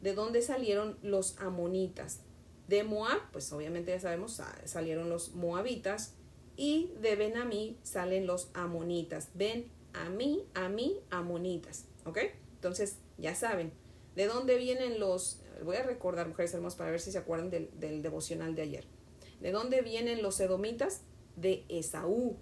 de 0.00 0.14
donde 0.14 0.40
salieron 0.40 0.96
los 1.02 1.38
amonitas. 1.38 2.20
De 2.66 2.82
Moab, 2.82 3.20
pues 3.30 3.52
obviamente 3.52 3.90
ya 3.90 4.00
sabemos, 4.00 4.40
salieron 4.64 5.10
los 5.10 5.34
moabitas 5.34 6.14
y 6.56 6.90
de 7.02 7.16
Ben-Amí 7.16 7.76
salen 7.82 8.26
los 8.26 8.48
amonitas. 8.54 9.28
Ben 9.34 9.70
a 9.92 10.08
mí, 10.08 10.46
a 10.54 10.70
mí, 10.70 10.98
amonitas. 11.10 11.84
¿Ok? 12.06 12.20
Entonces, 12.54 13.00
ya 13.18 13.34
saben, 13.34 13.74
¿de 14.16 14.28
dónde 14.28 14.56
vienen 14.56 14.98
los... 14.98 15.42
Voy 15.62 15.76
a 15.76 15.82
recordar, 15.82 16.26
mujeres 16.26 16.54
hermosas, 16.54 16.78
para 16.78 16.90
ver 16.90 17.00
si 17.00 17.12
se 17.12 17.18
acuerdan 17.18 17.50
del 17.50 18.00
devocional 18.00 18.54
de 18.54 18.62
ayer. 18.62 18.97
¿De 19.40 19.52
dónde 19.52 19.82
vienen 19.82 20.22
los 20.22 20.40
edomitas? 20.40 21.02
De 21.36 21.64
Esaú. 21.68 22.36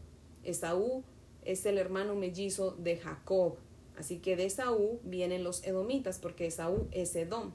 Esaú 0.45 1.05
es 1.45 1.67
el 1.67 1.79
hermano 1.79 2.15
mellizo 2.15 2.73
de 2.73 2.97
Jacob. 2.97 3.57
Así 3.97 4.19
que 4.19 4.37
de 4.37 4.47
Esaú 4.47 5.01
vienen 5.05 5.45
los 5.45 5.65
edomitas, 5.65 6.19
porque 6.19 6.47
Esaú 6.47 6.89
es 6.93 7.15
Edom. 7.17 7.53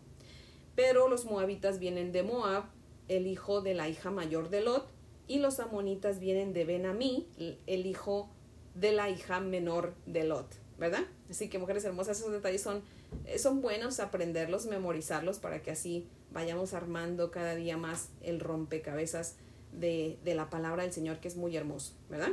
Pero 0.75 1.07
los 1.07 1.25
moabitas 1.25 1.79
vienen 1.79 2.11
de 2.11 2.23
Moab, 2.23 2.65
el 3.07 3.27
hijo 3.27 3.61
de 3.61 3.73
la 3.73 3.89
hija 3.89 4.09
mayor 4.11 4.49
de 4.49 4.61
Lot, 4.61 4.87
y 5.27 5.39
los 5.39 5.59
amonitas 5.59 6.19
vienen 6.19 6.53
de 6.53 6.65
Benamí, 6.65 7.27
el 7.67 7.85
hijo 7.85 8.29
de 8.75 8.91
la 8.91 9.09
hija 9.09 9.39
menor 9.39 9.93
de 10.05 10.23
Lot, 10.23 10.47
¿verdad? 10.77 11.03
Así 11.29 11.49
que 11.49 11.59
mujeres 11.59 11.83
hermosas, 11.85 12.19
esos 12.19 12.31
detalles 12.31 12.61
son, 12.61 12.81
eh, 13.25 13.37
son 13.37 13.61
buenos 13.61 13.99
aprenderlos, 13.99 14.65
memorizarlos 14.65 15.39
para 15.39 15.61
que 15.61 15.71
así 15.71 16.07
vayamos 16.31 16.73
armando 16.73 17.31
cada 17.31 17.55
día 17.55 17.77
más 17.77 18.09
el 18.21 18.39
rompecabezas 18.39 19.35
de, 19.71 20.17
de 20.23 20.35
la 20.35 20.49
palabra 20.49 20.83
del 20.83 20.93
Señor, 20.93 21.19
que 21.19 21.27
es 21.27 21.35
muy 21.35 21.55
hermoso, 21.55 21.93
¿verdad? 22.09 22.31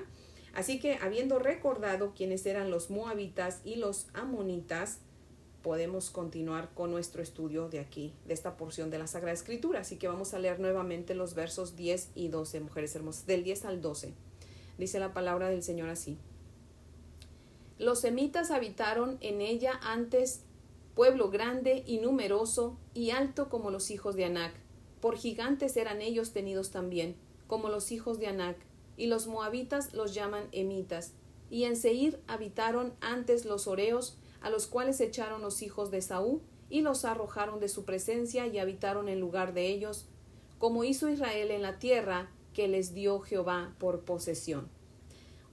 Así 0.55 0.81
que 0.81 0.95
habiendo 0.97 1.39
recordado 1.39 2.15
quiénes 2.15 2.45
eran 2.47 2.71
los 2.71 2.91
moabitas 2.91 3.61
y 3.65 3.77
los 3.77 4.07
amonitas, 4.15 5.01
podemos 5.63 6.11
continuar 6.11 6.71
con 6.75 6.91
nuestro 6.91 7.23
estudio 7.23 7.69
de 7.69 7.81
aquí, 7.81 8.15
de 8.27 8.35
esta 8.35 8.57
porción 8.57 8.91
de 8.91 8.99
la 8.99 9.07
Sagrada 9.07 9.35
Escritura. 9.35 9.81
Así 9.81 9.97
que 9.97 10.09
vamos 10.09 10.35
a 10.35 10.39
leer 10.39 10.61
nuevamente 10.61 11.15
los 11.15 11.35
versos 11.35 11.77
10 11.77 12.11
y 12.15 12.29
12, 12.29 12.61
mujeres 12.61 12.95
hermosas, 12.97 13.27
del 13.27 13.45
10 13.45 13.65
al 13.67 13.83
12. 13.83 14.15
Dice 14.79 14.99
la 14.99 15.13
palabra 15.13 15.49
del 15.49 15.63
Señor 15.63 15.89
así. 15.89 16.17
Los 17.79 18.01
semitas 18.01 18.51
habitaron 18.51 19.19
en 19.21 19.41
ella 19.41 19.79
antes 19.83 20.43
pueblo 20.99 21.31
grande 21.31 21.85
y 21.87 21.99
numeroso 21.99 22.77
y 22.93 23.11
alto 23.13 23.49
como 23.49 23.71
los 23.71 23.93
hijos 23.93 24.17
de 24.17 24.25
Anac. 24.25 24.53
Por 25.01 25.17
gigantes 25.17 25.77
eran 25.77 26.03
ellos 26.03 26.33
tenidos 26.33 26.73
también, 26.73 27.15
como 27.47 27.69
los 27.69 27.93
hijos 27.93 28.19
de 28.19 28.27
Anac, 28.27 28.57
y 28.97 29.07
los 29.07 29.29
moabitas 29.29 29.95
los 29.95 30.13
llaman 30.13 30.49
emitas. 30.51 31.13
Y 31.51 31.67
en 31.67 31.77
Seir 31.77 32.21
habitaron 32.27 32.95
antes 33.01 33.45
los 33.45 33.69
oreos, 33.69 34.19
a 34.41 34.51
los 34.51 34.67
cuales 34.67 35.01
echaron 35.01 35.41
los 35.41 35.63
hijos 35.63 35.93
de 35.93 36.03
Saúl 36.03 36.43
y 36.69 36.81
los 36.81 37.05
arrojaron 37.05 37.61
de 37.61 37.69
su 37.69 37.85
presencia 37.85 38.49
y 38.49 38.59
habitaron 38.59 39.09
en 39.09 39.21
lugar 39.21 39.55
de 39.55 39.69
ellos, 39.69 40.07
como 40.59 40.83
hizo 40.83 41.09
Israel 41.09 41.53
en 41.53 41.63
la 41.63 41.79
tierra 41.79 42.29
que 42.53 42.67
les 42.67 42.93
dio 42.93 43.21
Jehová 43.21 43.73
por 43.79 44.01
posesión. 44.01 44.69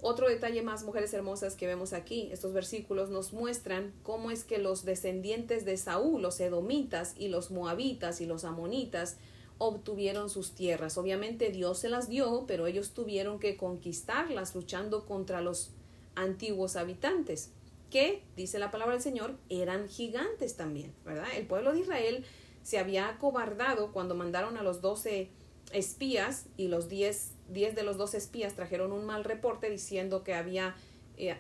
Otro 0.07 0.29
detalle 0.29 0.61
más, 0.61 0.83
mujeres 0.83 1.11
hermosas, 1.15 1.55
que 1.55 1.65
vemos 1.65 1.91
aquí, 1.91 2.29
estos 2.31 2.53
versículos 2.53 3.09
nos 3.09 3.33
muestran 3.33 3.91
cómo 4.03 4.29
es 4.29 4.43
que 4.43 4.59
los 4.59 4.85
descendientes 4.85 5.65
de 5.65 5.77
Saúl, 5.77 6.21
los 6.21 6.39
edomitas 6.39 7.15
y 7.17 7.27
los 7.27 7.49
moabitas 7.49 8.21
y 8.21 8.27
los 8.27 8.43
amonitas, 8.43 9.17
obtuvieron 9.57 10.29
sus 10.29 10.51
tierras. 10.51 10.99
Obviamente 10.99 11.49
Dios 11.49 11.79
se 11.79 11.89
las 11.89 12.07
dio, 12.07 12.43
pero 12.45 12.67
ellos 12.67 12.91
tuvieron 12.91 13.39
que 13.39 13.57
conquistarlas 13.57 14.53
luchando 14.53 15.07
contra 15.07 15.41
los 15.41 15.71
antiguos 16.13 16.75
habitantes 16.75 17.49
que, 17.89 18.21
dice 18.35 18.59
la 18.59 18.69
palabra 18.69 18.93
del 18.93 19.01
Señor, 19.01 19.35
eran 19.49 19.89
gigantes 19.89 20.55
también, 20.55 20.93
¿verdad? 21.03 21.29
El 21.35 21.47
pueblo 21.47 21.73
de 21.73 21.79
Israel 21.79 22.25
se 22.61 22.77
había 22.77 23.09
acobardado 23.09 23.91
cuando 23.91 24.13
mandaron 24.13 24.55
a 24.57 24.61
los 24.61 24.81
doce 24.81 25.31
espías 25.71 26.45
y 26.57 26.67
los 26.67 26.89
diez, 26.89 27.31
diez 27.49 27.75
de 27.75 27.83
los 27.83 27.97
doce 27.97 28.17
espías 28.17 28.53
trajeron 28.55 28.91
un 28.91 29.05
mal 29.05 29.23
reporte 29.23 29.69
diciendo 29.69 30.23
que 30.23 30.33
había 30.33 30.75
eh, 31.17 31.35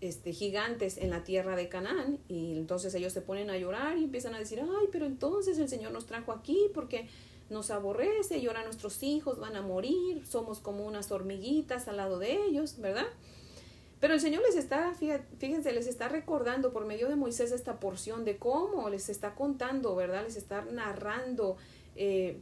este, 0.00 0.32
gigantes 0.32 0.98
en 0.98 1.10
la 1.10 1.24
tierra 1.24 1.56
de 1.56 1.68
Canaán 1.68 2.18
y 2.28 2.58
entonces 2.58 2.94
ellos 2.94 3.12
se 3.12 3.22
ponen 3.22 3.50
a 3.50 3.56
llorar 3.56 3.96
y 3.96 4.04
empiezan 4.04 4.34
a 4.34 4.38
decir, 4.38 4.60
ay, 4.60 4.88
pero 4.92 5.06
entonces 5.06 5.58
el 5.58 5.68
Señor 5.68 5.92
nos 5.92 6.06
trajo 6.06 6.32
aquí 6.32 6.70
porque 6.74 7.08
nos 7.50 7.70
aborrece 7.70 8.38
y 8.38 8.46
ahora 8.46 8.64
nuestros 8.64 9.02
hijos 9.02 9.38
van 9.38 9.56
a 9.56 9.62
morir, 9.62 10.26
somos 10.26 10.60
como 10.60 10.84
unas 10.86 11.10
hormiguitas 11.10 11.88
al 11.88 11.96
lado 11.96 12.18
de 12.18 12.32
ellos, 12.32 12.78
¿verdad? 12.78 13.06
Pero 14.00 14.14
el 14.14 14.20
Señor 14.20 14.42
les 14.42 14.56
está, 14.56 14.94
fíjense, 15.38 15.72
les 15.72 15.86
está 15.86 16.08
recordando 16.08 16.72
por 16.72 16.84
medio 16.84 17.08
de 17.08 17.16
Moisés 17.16 17.52
esta 17.52 17.80
porción 17.80 18.24
de 18.26 18.36
cómo 18.36 18.90
les 18.90 19.08
está 19.08 19.34
contando, 19.34 19.94
¿verdad? 19.94 20.24
Les 20.24 20.36
está 20.36 20.62
narrando 20.62 21.56
eh, 21.96 22.38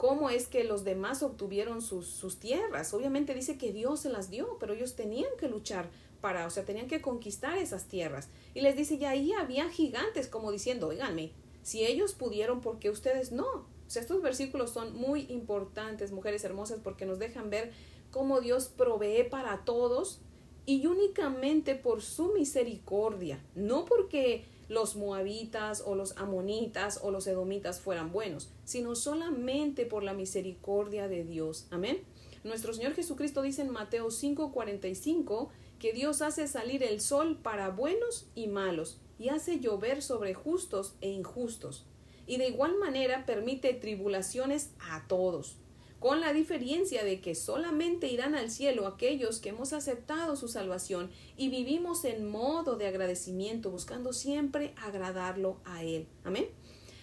cómo 0.00 0.30
es 0.30 0.46
que 0.46 0.64
los 0.64 0.82
demás 0.82 1.22
obtuvieron 1.22 1.82
sus, 1.82 2.06
sus 2.06 2.40
tierras. 2.40 2.94
Obviamente 2.94 3.34
dice 3.34 3.58
que 3.58 3.70
Dios 3.70 4.00
se 4.00 4.08
las 4.08 4.30
dio, 4.30 4.56
pero 4.58 4.72
ellos 4.72 4.96
tenían 4.96 5.28
que 5.38 5.46
luchar 5.46 5.90
para, 6.22 6.46
o 6.46 6.50
sea, 6.50 6.64
tenían 6.64 6.88
que 6.88 7.02
conquistar 7.02 7.58
esas 7.58 7.84
tierras. 7.84 8.30
Y 8.54 8.62
les 8.62 8.76
dice, 8.76 8.94
y 8.94 9.04
ahí 9.04 9.34
había 9.34 9.68
gigantes, 9.68 10.26
como 10.26 10.52
diciendo, 10.52 10.88
oiganme, 10.88 11.32
si 11.62 11.84
ellos 11.84 12.14
pudieron, 12.14 12.62
¿por 12.62 12.78
qué 12.78 12.88
ustedes 12.88 13.30
no? 13.30 13.44
O 13.44 13.66
sea, 13.88 14.00
estos 14.00 14.22
versículos 14.22 14.70
son 14.70 14.96
muy 14.96 15.26
importantes, 15.28 16.12
mujeres 16.12 16.44
hermosas, 16.44 16.80
porque 16.82 17.04
nos 17.04 17.18
dejan 17.18 17.50
ver 17.50 17.70
cómo 18.10 18.40
Dios 18.40 18.68
provee 18.74 19.24
para 19.24 19.66
todos 19.66 20.22
y 20.66 20.86
únicamente 20.86 21.74
por 21.74 22.02
su 22.02 22.32
misericordia, 22.32 23.42
no 23.54 23.84
porque 23.84 24.44
los 24.68 24.94
moabitas 24.94 25.82
o 25.84 25.96
los 25.96 26.16
amonitas 26.16 27.00
o 27.02 27.10
los 27.10 27.26
edomitas 27.26 27.80
fueran 27.80 28.12
buenos, 28.12 28.50
sino 28.64 28.94
solamente 28.94 29.84
por 29.84 30.04
la 30.04 30.14
misericordia 30.14 31.08
de 31.08 31.24
Dios. 31.24 31.66
Amén. 31.70 32.02
Nuestro 32.44 32.72
Señor 32.72 32.94
Jesucristo 32.94 33.42
dice 33.42 33.62
en 33.62 33.70
Mateo 33.70 34.10
5:45 34.10 35.48
que 35.78 35.92
Dios 35.92 36.22
hace 36.22 36.46
salir 36.46 36.82
el 36.82 37.00
sol 37.00 37.38
para 37.42 37.70
buenos 37.70 38.28
y 38.34 38.46
malos 38.46 39.00
y 39.18 39.30
hace 39.30 39.58
llover 39.58 40.02
sobre 40.02 40.34
justos 40.34 40.94
e 41.00 41.10
injustos. 41.10 41.84
Y 42.26 42.36
de 42.36 42.48
igual 42.48 42.76
manera 42.76 43.26
permite 43.26 43.74
tribulaciones 43.74 44.70
a 44.78 45.06
todos 45.08 45.56
con 46.00 46.22
la 46.22 46.32
diferencia 46.32 47.04
de 47.04 47.20
que 47.20 47.34
solamente 47.34 48.08
irán 48.08 48.34
al 48.34 48.50
cielo 48.50 48.86
aquellos 48.86 49.38
que 49.38 49.50
hemos 49.50 49.74
aceptado 49.74 50.34
su 50.34 50.48
salvación 50.48 51.10
y 51.36 51.50
vivimos 51.50 52.06
en 52.06 52.26
modo 52.26 52.76
de 52.76 52.86
agradecimiento, 52.86 53.70
buscando 53.70 54.14
siempre 54.14 54.74
agradarlo 54.82 55.58
a 55.66 55.84
Él. 55.84 56.08
Amén. 56.24 56.46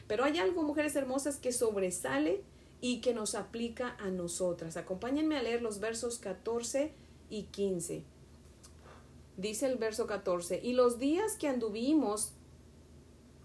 Pero 0.07 0.23
hay 0.23 0.39
algo, 0.39 0.63
mujeres 0.63 0.95
hermosas, 0.95 1.37
que 1.37 1.51
sobresale 1.51 2.41
y 2.81 2.99
que 3.01 3.13
nos 3.13 3.35
aplica 3.35 3.95
a 3.99 4.09
nosotras. 4.09 4.77
Acompáñenme 4.77 5.37
a 5.37 5.43
leer 5.43 5.61
los 5.61 5.79
versos 5.79 6.17
14 6.17 6.91
y 7.29 7.43
15. 7.43 8.03
Dice 9.37 9.67
el 9.67 9.77
verso 9.77 10.07
14, 10.07 10.59
y 10.63 10.73
los 10.73 10.97
días 10.97 11.35
que 11.35 11.47
anduvimos 11.47 12.33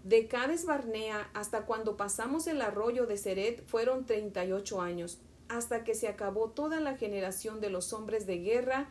de 0.03 0.27
Cades 0.27 0.65
Barnea 0.65 1.29
hasta 1.35 1.67
cuando 1.67 1.95
pasamos 1.95 2.47
el 2.47 2.59
arroyo 2.63 3.05
de 3.05 3.17
Seret 3.17 3.63
fueron 3.67 4.05
treinta 4.07 4.43
y 4.43 4.51
ocho 4.51 4.81
años 4.81 5.19
hasta 5.49 5.83
que 5.83 5.95
se 5.95 6.07
acabó 6.07 6.49
toda 6.49 6.79
la 6.79 6.97
generación 6.97 7.61
de 7.61 7.69
los 7.69 7.93
hombres 7.93 8.25
de 8.25 8.39
guerra 8.39 8.89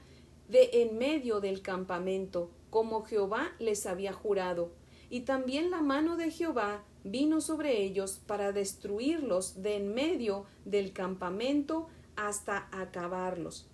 de 0.49 0.71
en 0.75 0.99
medio 0.99 1.41
del 1.41 1.63
campamento, 1.63 2.51
como 2.71 3.03
Jehová 3.05 3.53
les 3.59 3.87
había 3.87 4.13
jurado. 4.13 4.71
Y 5.11 5.21
también 5.21 5.71
la 5.71 5.83
mano 5.83 6.17
de 6.17 6.31
Jehová 6.31 6.85
vino 7.05 7.41
sobre 7.41 7.83
ellos 7.83 8.21
para 8.27 8.53
destruirlos 8.53 9.63
de 9.63 9.77
en 9.77 9.95
medio 9.95 10.47
del 10.65 10.93
campamento 10.93 11.89
hasta 12.17 12.69
acabarlos. 12.71 13.67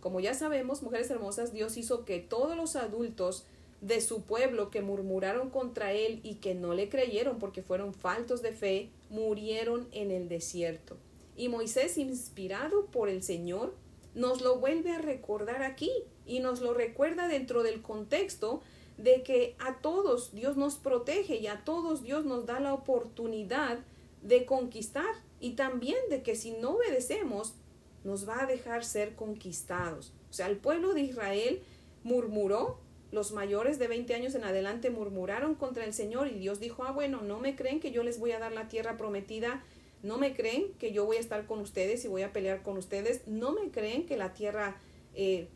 Como 0.00 0.20
ya 0.20 0.34
sabemos, 0.34 0.82
mujeres 0.82 1.10
hermosas, 1.10 1.52
Dios 1.52 1.76
hizo 1.76 2.04
que 2.04 2.20
todos 2.20 2.56
los 2.56 2.76
adultos 2.76 3.46
de 3.80 4.00
su 4.00 4.22
pueblo 4.22 4.70
que 4.70 4.82
murmuraron 4.82 5.50
contra 5.50 5.92
él 5.92 6.20
y 6.22 6.36
que 6.36 6.54
no 6.54 6.74
le 6.74 6.88
creyeron 6.88 7.38
porque 7.38 7.62
fueron 7.62 7.94
faltos 7.94 8.42
de 8.42 8.52
fe, 8.52 8.90
murieron 9.10 9.88
en 9.92 10.10
el 10.10 10.28
desierto. 10.28 10.96
Y 11.38 11.48
Moisés, 11.48 11.96
inspirado 11.96 12.86
por 12.86 13.08
el 13.08 13.22
Señor, 13.22 13.72
nos 14.14 14.42
lo 14.42 14.58
vuelve 14.58 14.90
a 14.90 14.98
recordar 14.98 15.62
aquí 15.62 15.92
y 16.26 16.40
nos 16.40 16.60
lo 16.60 16.74
recuerda 16.74 17.28
dentro 17.28 17.62
del 17.62 17.80
contexto 17.80 18.60
de 18.96 19.22
que 19.22 19.54
a 19.60 19.78
todos 19.80 20.34
Dios 20.34 20.56
nos 20.56 20.74
protege 20.74 21.36
y 21.36 21.46
a 21.46 21.62
todos 21.64 22.02
Dios 22.02 22.24
nos 22.24 22.44
da 22.46 22.58
la 22.58 22.74
oportunidad 22.74 23.78
de 24.22 24.44
conquistar 24.44 25.14
y 25.38 25.52
también 25.52 25.98
de 26.10 26.24
que 26.24 26.34
si 26.34 26.50
no 26.50 26.70
obedecemos 26.70 27.54
nos 28.02 28.28
va 28.28 28.42
a 28.42 28.46
dejar 28.46 28.84
ser 28.84 29.14
conquistados. 29.14 30.12
O 30.30 30.32
sea, 30.32 30.48
el 30.48 30.56
pueblo 30.56 30.92
de 30.92 31.02
Israel 31.02 31.62
murmuró, 32.02 32.80
los 33.12 33.30
mayores 33.30 33.78
de 33.78 33.86
20 33.86 34.12
años 34.14 34.34
en 34.34 34.42
adelante 34.42 34.90
murmuraron 34.90 35.54
contra 35.54 35.84
el 35.84 35.94
Señor 35.94 36.26
y 36.26 36.38
Dios 36.38 36.58
dijo, 36.58 36.82
ah, 36.82 36.90
bueno, 36.90 37.22
no 37.22 37.38
me 37.38 37.54
creen 37.54 37.78
que 37.78 37.92
yo 37.92 38.02
les 38.02 38.18
voy 38.18 38.32
a 38.32 38.40
dar 38.40 38.52
la 38.52 38.68
tierra 38.68 38.96
prometida 38.96 39.62
no 40.02 40.18
me 40.18 40.34
creen 40.34 40.72
que 40.78 40.92
yo 40.92 41.04
voy 41.04 41.16
a 41.16 41.20
estar 41.20 41.46
con 41.46 41.60
ustedes 41.60 42.04
y 42.04 42.08
voy 42.08 42.22
a 42.22 42.32
pelear 42.32 42.62
con 42.62 42.76
ustedes. 42.78 43.26
No 43.26 43.52
me 43.52 43.70
creen 43.70 44.06
que 44.06 44.16
la 44.16 44.32
tierra 44.32 44.80
eh, 45.14 45.48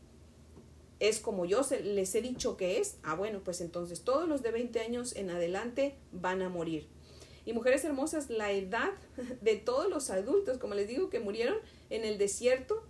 es 1.00 1.20
como 1.20 1.44
yo 1.44 1.62
les 1.84 2.14
he 2.14 2.22
dicho 2.22 2.56
que 2.56 2.78
es. 2.78 2.96
Ah, 3.02 3.14
bueno, 3.14 3.40
pues 3.44 3.60
entonces 3.60 4.02
todos 4.02 4.28
los 4.28 4.42
de 4.42 4.50
20 4.50 4.80
años 4.80 5.16
en 5.16 5.30
adelante 5.30 5.94
van 6.12 6.42
a 6.42 6.48
morir. 6.48 6.86
Y 7.44 7.52
mujeres 7.52 7.84
hermosas, 7.84 8.30
la 8.30 8.52
edad 8.52 8.92
de 9.40 9.56
todos 9.56 9.88
los 9.88 10.10
adultos, 10.10 10.58
como 10.58 10.74
les 10.74 10.88
digo, 10.88 11.10
que 11.10 11.20
murieron 11.20 11.58
en 11.90 12.04
el 12.04 12.18
desierto 12.18 12.82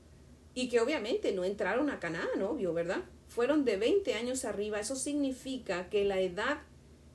y 0.55 0.69
que 0.69 0.81
obviamente 0.81 1.33
no 1.33 1.45
entraron 1.45 1.89
a 1.91 2.01
Canaán, 2.01 2.43
obvio, 2.43 2.75
¿verdad? 2.75 3.03
Fueron 3.29 3.65
de 3.65 3.77
20 3.77 4.15
años 4.15 4.45
arriba. 4.45 4.81
Eso 4.81 4.97
significa 4.97 5.89
que 5.89 6.05
la 6.05 6.21
edad 6.21 6.61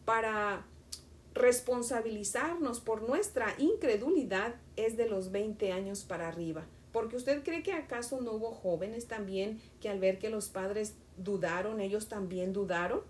para 0.05 0.65
responsabilizarnos 1.37 2.79
por 2.79 3.07
nuestra 3.07 3.53
incredulidad 3.57 4.55
es 4.75 4.97
de 4.97 5.07
los 5.07 5.31
20 5.31 5.71
años 5.71 6.03
para 6.03 6.27
arriba. 6.27 6.65
Porque 6.91 7.15
usted 7.15 7.43
cree 7.43 7.63
que 7.63 7.73
acaso 7.73 8.21
no 8.21 8.33
hubo 8.33 8.51
jóvenes 8.51 9.07
también 9.07 9.61
que 9.79 9.89
al 9.89 9.99
ver 9.99 10.19
que 10.19 10.29
los 10.29 10.49
padres 10.49 10.95
dudaron, 11.17 11.79
ellos 11.79 12.07
también 12.07 12.53
dudaron. 12.53 13.01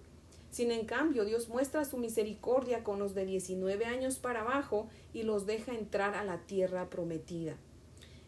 Sin 0.52 0.72
en 0.72 0.86
cambio, 0.86 1.26
Dios 1.26 1.50
muestra 1.50 1.86
su 1.86 1.98
misericordia 1.98 2.84
con 2.84 3.00
los 3.00 3.14
de 3.14 3.26
19 3.26 3.86
años 3.86 4.18
para 4.18 4.42
abajo 4.42 4.90
y 5.14 5.24
los 5.24 5.46
deja 5.46 5.74
entrar 5.74 6.16
a 6.16 6.24
la 6.24 6.40
tierra 6.40 6.90
prometida. 6.90 7.56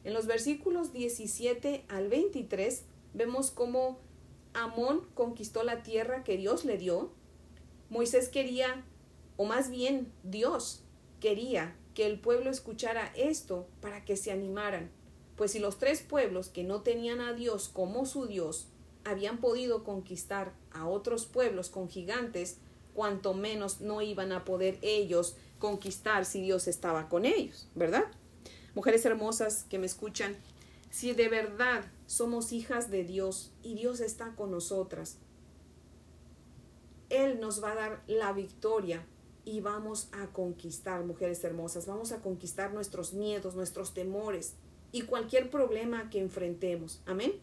En 0.04 0.14
los 0.14 0.28
versículos 0.28 0.94
17 0.94 1.86
al 1.90 2.08
23 2.08 2.84
vemos 3.14 3.52
cómo 3.52 4.00
Amón 4.54 5.08
conquistó 5.14 5.64
la 5.64 5.84
tierra 5.84 6.24
que 6.24 6.38
Dios 6.38 6.66
le 6.66 6.78
dio. 6.78 7.12
Moisés 7.90 8.30
quería 8.30 8.84
o 9.40 9.46
más 9.46 9.70
bien 9.70 10.12
Dios 10.24 10.82
quería 11.22 11.74
que 11.94 12.06
el 12.06 12.20
pueblo 12.20 12.50
escuchara 12.50 13.14
esto 13.16 13.70
para 13.80 14.04
que 14.04 14.18
se 14.18 14.34
animaran, 14.34 14.92
pues 15.38 15.54
si 15.54 15.60
los 15.60 15.78
tres 15.80 16.02
pueblos 16.02 16.50
que 16.50 16.66
no 16.66 16.82
tenían 16.82 17.22
a 17.22 17.32
Dios 17.32 17.70
como 17.70 18.06
su 18.06 18.28
Dios 18.28 18.68
habían 19.06 19.38
podido 19.38 19.86
conquistar 19.86 20.52
a 20.74 20.90
otros 20.90 21.26
pueblos 21.26 21.70
con 21.70 21.88
gigantes, 21.88 22.58
cuanto 22.94 23.34
menos 23.34 23.80
no 23.80 24.02
iban 24.02 24.34
a 24.34 24.44
poder 24.44 24.78
ellos 24.82 25.38
conquistar 25.58 26.26
si 26.26 26.42
Dios 26.42 26.68
estaba 26.68 27.08
con 27.08 27.24
ellos, 27.24 27.70
¿verdad? 27.76 28.04
Mujeres 28.76 29.06
hermosas 29.06 29.64
que 29.70 29.80
me 29.80 29.86
escuchan, 29.86 30.36
si 30.90 31.14
de 31.14 31.30
verdad 31.30 31.86
somos 32.08 32.52
hijas 32.52 32.92
de 32.92 33.06
Dios 33.06 33.54
y 33.64 33.76
Dios 33.76 34.02
está 34.02 34.36
con 34.36 34.52
nosotras, 34.52 35.16
Él 37.10 37.40
nos 37.40 37.64
va 37.64 37.72
a 37.72 37.76
dar 37.76 38.04
la 38.06 38.34
victoria 38.34 39.06
y 39.50 39.62
vamos 39.62 40.10
a 40.12 40.28
conquistar, 40.28 41.04
mujeres 41.04 41.44
hermosas, 41.44 41.88
vamos 41.88 42.12
a 42.12 42.22
conquistar 42.22 42.72
nuestros 42.72 43.14
miedos, 43.14 43.56
nuestros 43.56 43.96
temores 43.96 44.54
y 44.92 45.02
cualquier 45.02 45.50
problema 45.50 46.12
que 46.12 46.20
enfrentemos. 46.20 47.02
Amén. 47.08 47.34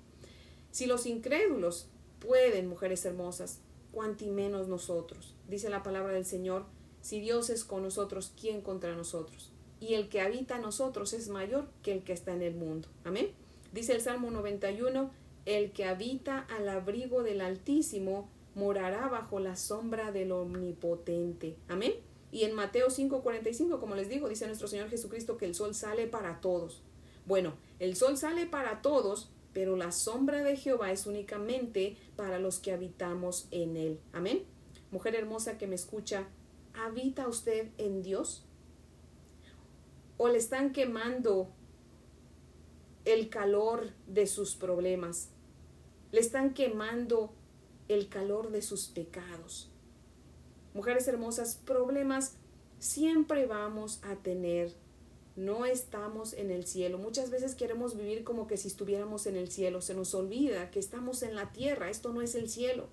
Si 0.71 0.87
los 0.87 1.07
incrédulos 1.07 1.89
pueden, 2.21 2.69
mujeres 2.69 3.05
hermosas, 3.05 3.59
cuanti 3.91 4.31
menos 4.31 4.69
nosotros. 4.69 5.35
Dice 5.49 5.69
la 5.69 5.83
palabra 5.83 6.13
del 6.13 6.25
Señor, 6.25 6.65
si 7.03 7.19
Dios 7.19 7.51
es 7.51 7.65
con 7.65 7.83
nosotros, 7.83 8.33
¿quién 8.41 8.61
contra 8.61 8.95
nosotros? 8.95 9.51
Y 9.81 9.95
el 9.95 10.09
que 10.09 10.21
habita 10.21 10.57
en 10.57 10.63
nosotros 10.63 11.13
es 11.13 11.29
mayor 11.29 11.67
que 11.83 11.93
el 11.93 12.05
que 12.05 12.13
está 12.13 12.33
en 12.33 12.43
el 12.43 12.55
mundo. 12.55 12.89
Amén. 13.03 13.33
Dice 13.73 13.95
el 13.95 14.01
Salmo 14.01 14.31
91, 14.31 15.11
el 15.45 15.73
que 15.73 15.85
habita 15.85 16.47
al 16.57 16.69
abrigo 16.69 17.25
del 17.25 17.41
Altísimo 17.41 18.29
morará 18.57 19.07
bajo 19.09 19.39
la 19.39 19.55
sombra 19.55 20.11
del 20.11 20.33
Omnipotente. 20.33 21.57
Amén. 21.69 21.93
Y 22.33 22.45
en 22.45 22.55
Mateo 22.55 22.89
5:45, 22.89 23.79
como 23.79 23.95
les 23.95 24.09
digo, 24.09 24.29
dice 24.29 24.47
nuestro 24.47 24.67
Señor 24.67 24.89
Jesucristo 24.89 25.37
que 25.37 25.45
el 25.45 25.55
sol 25.55 25.75
sale 25.75 26.07
para 26.07 26.41
todos. 26.41 26.83
Bueno, 27.27 27.55
el 27.79 27.97
sol 27.97 28.17
sale 28.17 28.47
para 28.47 28.81
todos, 28.81 29.31
pero 29.53 29.77
la 29.77 29.93
sombra 29.93 30.43
de 30.43 30.57
Jehová 30.57 30.91
es 30.91 31.07
únicamente 31.07 31.97
para 32.17 32.39
los 32.39 32.59
que 32.59 32.73
habitamos 32.73 33.47
en 33.51 33.77
él. 33.77 34.01
Amén. 34.13 34.45
Mujer 34.91 35.15
hermosa 35.15 35.59
que 35.59 35.67
me 35.67 35.75
escucha, 35.75 36.27
¿habita 36.73 37.29
usted 37.29 37.69
en 37.77 38.03
Dios? 38.03 38.47
¿O 40.17 40.29
le 40.29 40.39
están 40.39 40.73
quemando 40.73 41.51
el 43.05 43.29
calor 43.29 43.91
de 44.07 44.27
sus 44.27 44.57
problemas? 44.57 45.29
¿Le 46.11 46.21
están 46.21 46.55
quemando 46.55 47.35
el 47.89 48.09
calor 48.09 48.51
de 48.51 48.63
sus 48.63 48.87
pecados. 48.87 49.71
Mujeres 50.75 51.09
hermosas, 51.09 51.61
problemas 51.65 52.35
siempre 52.79 53.47
vamos 53.47 54.01
a 54.03 54.17
tener. 54.17 54.73
No 55.35 55.67
estamos 55.67 56.33
en 56.33 56.51
el 56.51 56.67
cielo. 56.67 56.99
Muchas 56.99 57.31
veces 57.31 57.55
queremos 57.55 57.97
vivir 57.97 58.25
como 58.25 58.47
que 58.47 58.57
si 58.57 58.69
estuviéramos 58.69 59.27
en 59.27 59.37
el 59.37 59.51
cielo. 59.51 59.83
Se 59.83 59.95
nos 59.95 60.15
olvida 60.15 60.71
que 60.71 60.79
estamos 60.79 61.23
en 61.23 61.35
la 61.35 61.53
tierra. 61.53 61.91
Esto 61.91 62.13
no 62.13 62.23
es 62.23 62.35
el 62.35 62.49
cielo. 62.49 62.89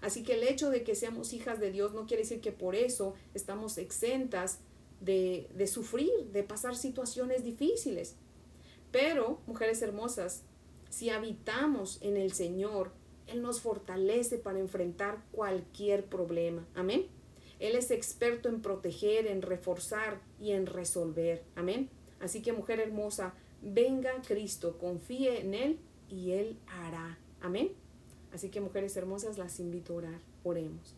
Así 0.00 0.22
que 0.22 0.34
el 0.34 0.42
hecho 0.42 0.70
de 0.70 0.82
que 0.82 0.94
seamos 0.94 1.32
hijas 1.32 1.60
de 1.60 1.70
Dios 1.70 1.94
no 1.94 2.06
quiere 2.06 2.24
decir 2.24 2.40
que 2.40 2.52
por 2.52 2.74
eso 2.74 3.14
estamos 3.32 3.78
exentas 3.78 4.58
de, 5.00 5.48
de 5.54 5.66
sufrir, 5.66 6.10
de 6.32 6.42
pasar 6.42 6.76
situaciones 6.76 7.44
difíciles. 7.44 8.16
Pero, 8.90 9.40
mujeres 9.46 9.80
hermosas, 9.82 10.42
si 10.90 11.10
habitamos 11.10 11.98
en 12.00 12.16
el 12.16 12.32
Señor, 12.32 12.92
Él 13.26 13.42
nos 13.42 13.60
fortalece 13.60 14.38
para 14.38 14.58
enfrentar 14.58 15.22
cualquier 15.32 16.04
problema. 16.04 16.66
Amén. 16.74 17.06
Él 17.58 17.76
es 17.76 17.90
experto 17.90 18.48
en 18.48 18.60
proteger, 18.60 19.26
en 19.26 19.42
reforzar 19.42 20.20
y 20.40 20.52
en 20.52 20.66
resolver. 20.66 21.42
Amén. 21.54 21.88
Así 22.20 22.42
que 22.42 22.52
mujer 22.52 22.80
hermosa, 22.80 23.34
venga 23.62 24.20
Cristo, 24.26 24.78
confíe 24.78 25.40
en 25.40 25.54
Él 25.54 25.78
y 26.08 26.32
Él 26.32 26.58
hará. 26.66 27.18
Amén. 27.40 27.72
Así 28.32 28.50
que 28.50 28.60
mujeres 28.60 28.96
hermosas, 28.96 29.38
las 29.38 29.60
invito 29.60 29.94
a 29.94 29.96
orar. 29.96 30.20
Oremos. 30.42 30.94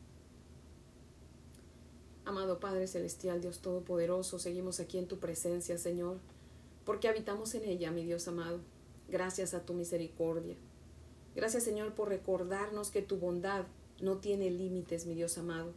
Amado 2.25 2.59
Padre 2.59 2.89
Celestial, 2.89 3.41
Dios 3.41 3.61
Todopoderoso, 3.61 4.41
seguimos 4.41 4.81
aquí 4.81 4.99
en 4.99 5.07
tu 5.07 5.19
presencia, 5.19 5.79
Señor, 5.79 6.19
porque 6.85 7.07
habitamos 7.07 7.55
en 7.55 7.65
ella, 7.65 7.93
mi 7.93 8.05
Dios 8.05 8.27
amado, 8.27 8.59
gracias 9.09 9.55
a 9.55 9.65
tu 9.65 9.75
misericordia. 9.75 10.57
Gracias, 11.37 11.63
Señor, 11.63 11.95
por 11.95 12.09
recordarnos 12.09 12.91
que 12.91 13.03
tu 13.03 13.19
bondad 13.19 13.67
no 14.01 14.17
tiene 14.17 14.51
límites, 14.51 15.07
mi 15.07 15.15
Dios 15.15 15.39
amado. 15.39 15.73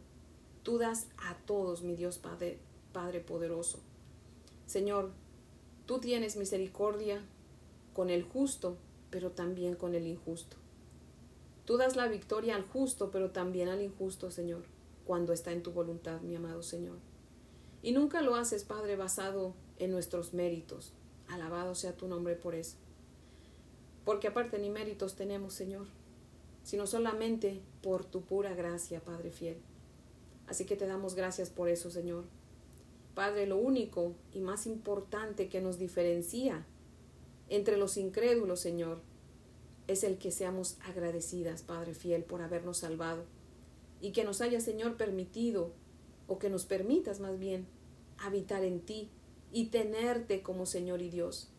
Tú 0.64 0.78
das 0.78 1.06
a 1.18 1.36
todos, 1.46 1.82
mi 1.82 1.94
Dios 1.94 2.18
Padre, 2.18 2.58
Padre 2.92 3.20
poderoso. 3.20 3.78
Señor, 4.66 5.12
tú 5.86 6.00
tienes 6.00 6.36
misericordia 6.36 7.22
con 7.94 8.10
el 8.10 8.24
justo, 8.24 8.76
pero 9.10 9.30
también 9.30 9.76
con 9.76 9.94
el 9.94 10.08
injusto. 10.08 10.56
Tú 11.64 11.76
das 11.76 11.94
la 11.94 12.08
victoria 12.08 12.56
al 12.56 12.64
justo, 12.64 13.12
pero 13.12 13.30
también 13.30 13.68
al 13.68 13.80
injusto, 13.80 14.32
Señor 14.32 14.64
cuando 15.10 15.32
está 15.32 15.50
en 15.50 15.64
tu 15.64 15.72
voluntad, 15.72 16.20
mi 16.20 16.36
amado 16.36 16.62
Señor. 16.62 16.96
Y 17.82 17.90
nunca 17.90 18.22
lo 18.22 18.36
haces, 18.36 18.62
Padre, 18.62 18.94
basado 18.94 19.54
en 19.80 19.90
nuestros 19.90 20.34
méritos. 20.34 20.92
Alabado 21.26 21.74
sea 21.74 21.96
tu 21.96 22.06
nombre 22.06 22.36
por 22.36 22.54
eso. 22.54 22.76
Porque 24.04 24.28
aparte 24.28 24.58
ni 24.58 24.70
méritos 24.70 25.16
tenemos, 25.16 25.54
Señor, 25.54 25.86
sino 26.62 26.86
solamente 26.86 27.60
por 27.82 28.04
tu 28.04 28.22
pura 28.22 28.54
gracia, 28.54 29.00
Padre 29.00 29.30
fiel. 29.30 29.58
Así 30.46 30.64
que 30.64 30.76
te 30.76 30.86
damos 30.86 31.14
gracias 31.14 31.50
por 31.50 31.68
eso, 31.68 31.90
Señor. 31.90 32.24
Padre, 33.14 33.46
lo 33.46 33.56
único 33.56 34.14
y 34.32 34.40
más 34.40 34.66
importante 34.66 35.48
que 35.48 35.60
nos 35.60 35.78
diferencia 35.78 36.66
entre 37.48 37.76
los 37.76 37.96
incrédulos, 37.96 38.60
Señor, 38.60 39.00
es 39.88 40.04
el 40.04 40.18
que 40.18 40.30
seamos 40.30 40.78
agradecidas, 40.84 41.62
Padre 41.62 41.94
fiel, 41.94 42.24
por 42.24 42.42
habernos 42.42 42.78
salvado 42.78 43.24
y 44.00 44.12
que 44.12 44.24
nos 44.24 44.40
haya, 44.40 44.60
Señor, 44.60 44.96
permitido, 44.96 45.72
o 46.26 46.38
que 46.38 46.48
nos 46.48 46.64
permitas 46.64 47.20
más 47.20 47.38
bien, 47.38 47.66
habitar 48.18 48.64
en 48.64 48.80
ti 48.80 49.10
y 49.52 49.66
tenerte 49.66 50.42
como 50.42 50.64
Señor 50.64 51.02
y 51.02 51.10
Dios. 51.10 51.50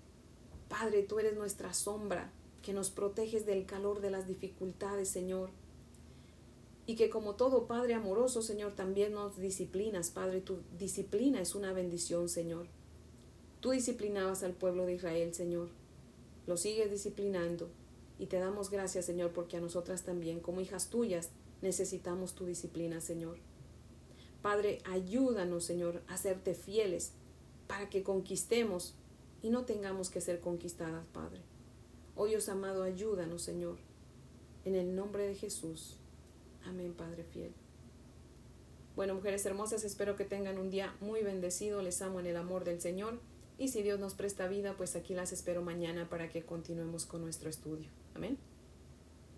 Padre, 0.72 1.04
tú 1.04 1.20
eres 1.20 1.36
nuestra 1.36 1.74
sombra, 1.74 2.32
que 2.62 2.72
nos 2.72 2.92
proteges 2.92 3.46
del 3.46 3.66
calor 3.66 4.00
de 4.00 4.10
las 4.10 4.26
dificultades, 4.26 5.10
Señor. 5.10 5.50
Y 6.86 6.96
que 6.96 7.10
como 7.10 7.36
todo 7.36 7.68
Padre 7.68 7.94
amoroso, 7.94 8.42
Señor, 8.42 8.72
también 8.72 9.12
nos 9.12 9.38
disciplinas, 9.38 10.12
Padre. 10.12 10.40
Tu 10.40 10.60
disciplina 10.80 11.42
es 11.42 11.56
una 11.56 11.74
bendición, 11.74 12.30
Señor. 12.30 12.68
Tú 13.60 13.72
disciplinabas 13.72 14.44
al 14.44 14.54
pueblo 14.54 14.86
de 14.86 14.94
Israel, 14.94 15.34
Señor. 15.34 15.68
Lo 16.48 16.56
sigues 16.56 16.90
disciplinando. 16.90 17.68
Y 18.18 18.28
te 18.28 18.40
damos 18.40 18.70
gracias, 18.70 19.06
Señor, 19.06 19.32
porque 19.32 19.58
a 19.58 19.62
nosotras 19.62 20.04
también, 20.04 20.40
como 20.40 20.62
hijas 20.62 20.90
tuyas, 20.90 21.32
necesitamos 21.62 22.34
tu 22.34 22.46
disciplina, 22.46 23.02
Señor. 23.02 23.40
Padre, 24.42 24.78
ayúdanos, 24.86 25.66
Señor, 25.66 26.02
a 26.08 26.16
serte 26.16 26.54
fieles 26.54 27.12
para 27.68 27.90
que 27.90 28.04
conquistemos 28.04 28.96
y 29.42 29.50
no 29.50 29.66
tengamos 29.66 30.10
que 30.10 30.22
ser 30.22 30.40
conquistadas, 30.40 31.06
Padre. 31.08 31.42
Oh 32.16 32.26
Dios 32.26 32.50
amado, 32.50 32.84
ayúdanos, 32.84 33.42
Señor. 33.42 33.78
En 34.66 34.76
el 34.76 34.96
nombre 34.96 35.28
de 35.28 35.36
Jesús. 35.36 35.98
Amén, 36.66 36.94
Padre 36.94 37.24
fiel. 37.24 37.54
Bueno, 38.96 39.16
mujeres 39.16 39.46
hermosas, 39.46 39.84
espero 39.84 40.16
que 40.16 40.26
tengan 40.26 40.60
un 40.60 40.70
día 40.70 40.94
muy 41.00 41.24
bendecido. 41.24 41.82
Les 41.82 42.02
amo 42.02 42.20
en 42.20 42.28
el 42.28 42.38
amor 42.38 42.66
del 42.66 42.82
Señor. 42.82 43.20
Y 43.58 43.70
si 43.70 43.82
Dios 43.82 44.00
nos 44.00 44.14
presta 44.14 44.48
vida, 44.48 44.76
pues 44.76 44.96
aquí 44.96 45.14
las 45.14 45.32
espero 45.32 45.62
mañana 45.62 46.10
para 46.10 46.30
que 46.30 46.44
continuemos 46.44 47.06
con 47.06 47.22
nuestro 47.22 47.50
estudio. 47.50 47.90
Amén. 48.14 48.38